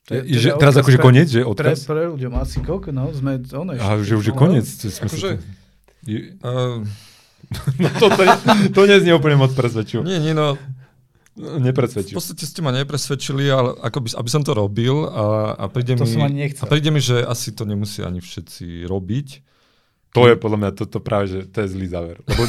[0.10, 1.86] To je, že, teraz akože koniec, že odkaz?
[1.86, 3.86] Pre, pre ľuďom asi koľko, no, sme, ono ešte.
[3.86, 4.66] Aha, že už je koniec.
[4.66, 6.82] Akože, uh,
[7.82, 8.24] no to, to,
[8.74, 10.02] to neznie úplne moc presvedčivo.
[10.02, 10.58] Nie, nie, no,
[11.42, 12.12] Nepresvedčil.
[12.12, 15.96] V podstate ste ma nepresvedčili, ale ako by, aby som to robil a, a, príde
[15.96, 19.28] to mi, a príde mi, že asi to nemusia ani všetci robiť.
[20.12, 22.20] To je podľa mňa, to, to práve, že to je zlý záver.
[22.28, 22.44] Lebo,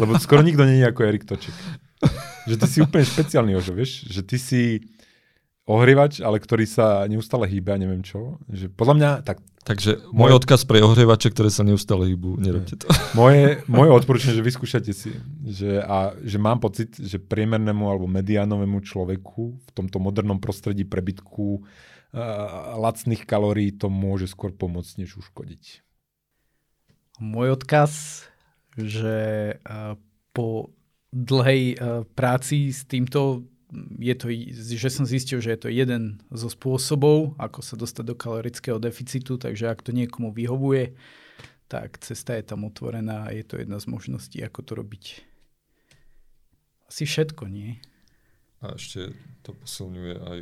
[0.00, 1.52] lebo skoro nikto nie je ako Erik Toček.
[2.48, 4.08] Že ty si úplne špeciálny, Ožo, vieš?
[4.08, 4.60] Že ty si
[5.66, 8.42] ohrievač, ale ktorý sa neustále hýbe a neviem čo.
[8.50, 9.38] Že podľa mňa tak...
[9.62, 12.90] Takže môj odkaz pre ohrievače, ktoré sa neustále hýbu, nerobte to.
[13.14, 15.14] Moje, moje odporúčanie, že vyskúšajte si.
[15.46, 21.62] Že, a že mám pocit, že priemernému alebo mediánovému človeku v tomto modernom prostredí prebytku
[21.62, 21.62] uh,
[22.74, 25.86] lacných kalórií to môže skôr pomôcť, než uškodiť.
[27.22, 28.26] Môj odkaz,
[28.74, 29.94] že uh,
[30.34, 30.74] po
[31.14, 33.46] dlhej uh, práci s týmto
[33.98, 38.14] je to, že som zistil, že je to jeden zo spôsobov, ako sa dostať do
[38.14, 40.92] kalorického deficitu, takže ak to niekomu vyhovuje,
[41.72, 45.04] tak cesta je tam otvorená a je to jedna z možností, ako to robiť.
[46.92, 47.80] Asi všetko, nie?
[48.60, 50.38] A ešte to posilňuje aj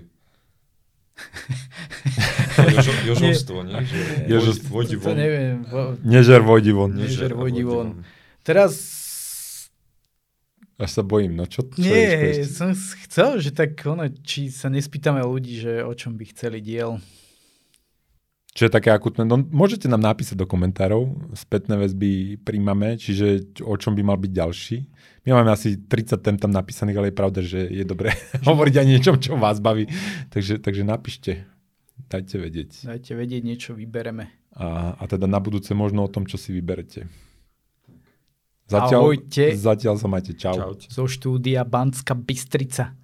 [2.74, 3.76] Jožo, jožovstvo, nie?
[3.84, 4.68] Že jožovstvo.
[4.72, 5.08] Vojdi von.
[5.12, 5.56] To neviem.
[5.68, 5.82] Vo...
[6.00, 6.90] Nežer vojdi von.
[6.96, 7.88] Nežer vojdi von.
[8.40, 8.99] Teraz
[10.80, 12.72] až sa bojím, no čo, čo Nie, som
[13.04, 16.96] chcel, že tak ono, či sa nespýtame ľudí, že o čom by chceli diel.
[18.50, 21.06] Čo je také akutné, no môžete nám napísať do komentárov,
[21.38, 24.76] spätné väzby príjmame, čiže o čom by mal byť ďalší.
[25.28, 28.10] My máme asi 30 tém tam napísaných, ale je pravda, že je dobré
[28.48, 29.86] hovoriť aj niečom, čo vás baví.
[30.34, 31.46] Takže, takže napíšte,
[32.10, 32.90] dajte vedieť.
[32.90, 34.26] Dajte vedieť, niečo vybereme.
[34.58, 37.06] A, a teda na budúce možno o tom, čo si vyberete.
[38.70, 39.44] Zatiaľ, Ahojte.
[39.58, 40.32] Zatiaľ sa majte.
[40.38, 40.54] Čau.
[40.54, 40.86] Čaute.
[40.86, 42.94] Zo štúdia Banská Bystrica.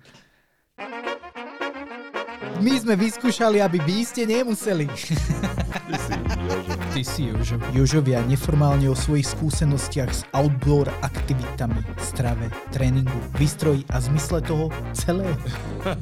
[2.62, 4.86] My sme vyskúšali, aby vy ste nemuseli.
[4.86, 6.14] Ty si
[6.46, 6.72] Jožo.
[6.94, 7.56] Ty si Jožo.
[7.74, 15.36] Jožovia neformálne o svojich skúsenostiach s outdoor aktivitami, strave, tréningu, výstroji a zmysle toho celého.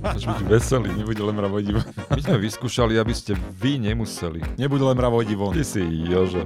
[0.05, 1.89] Máš byť veselý, nebude len mravojdi von.
[2.13, 4.45] My sme vyskúšali, aby ste vy nemuseli.
[4.61, 5.57] Nebude len mravojdi von.
[5.57, 6.45] Ty si Jožo.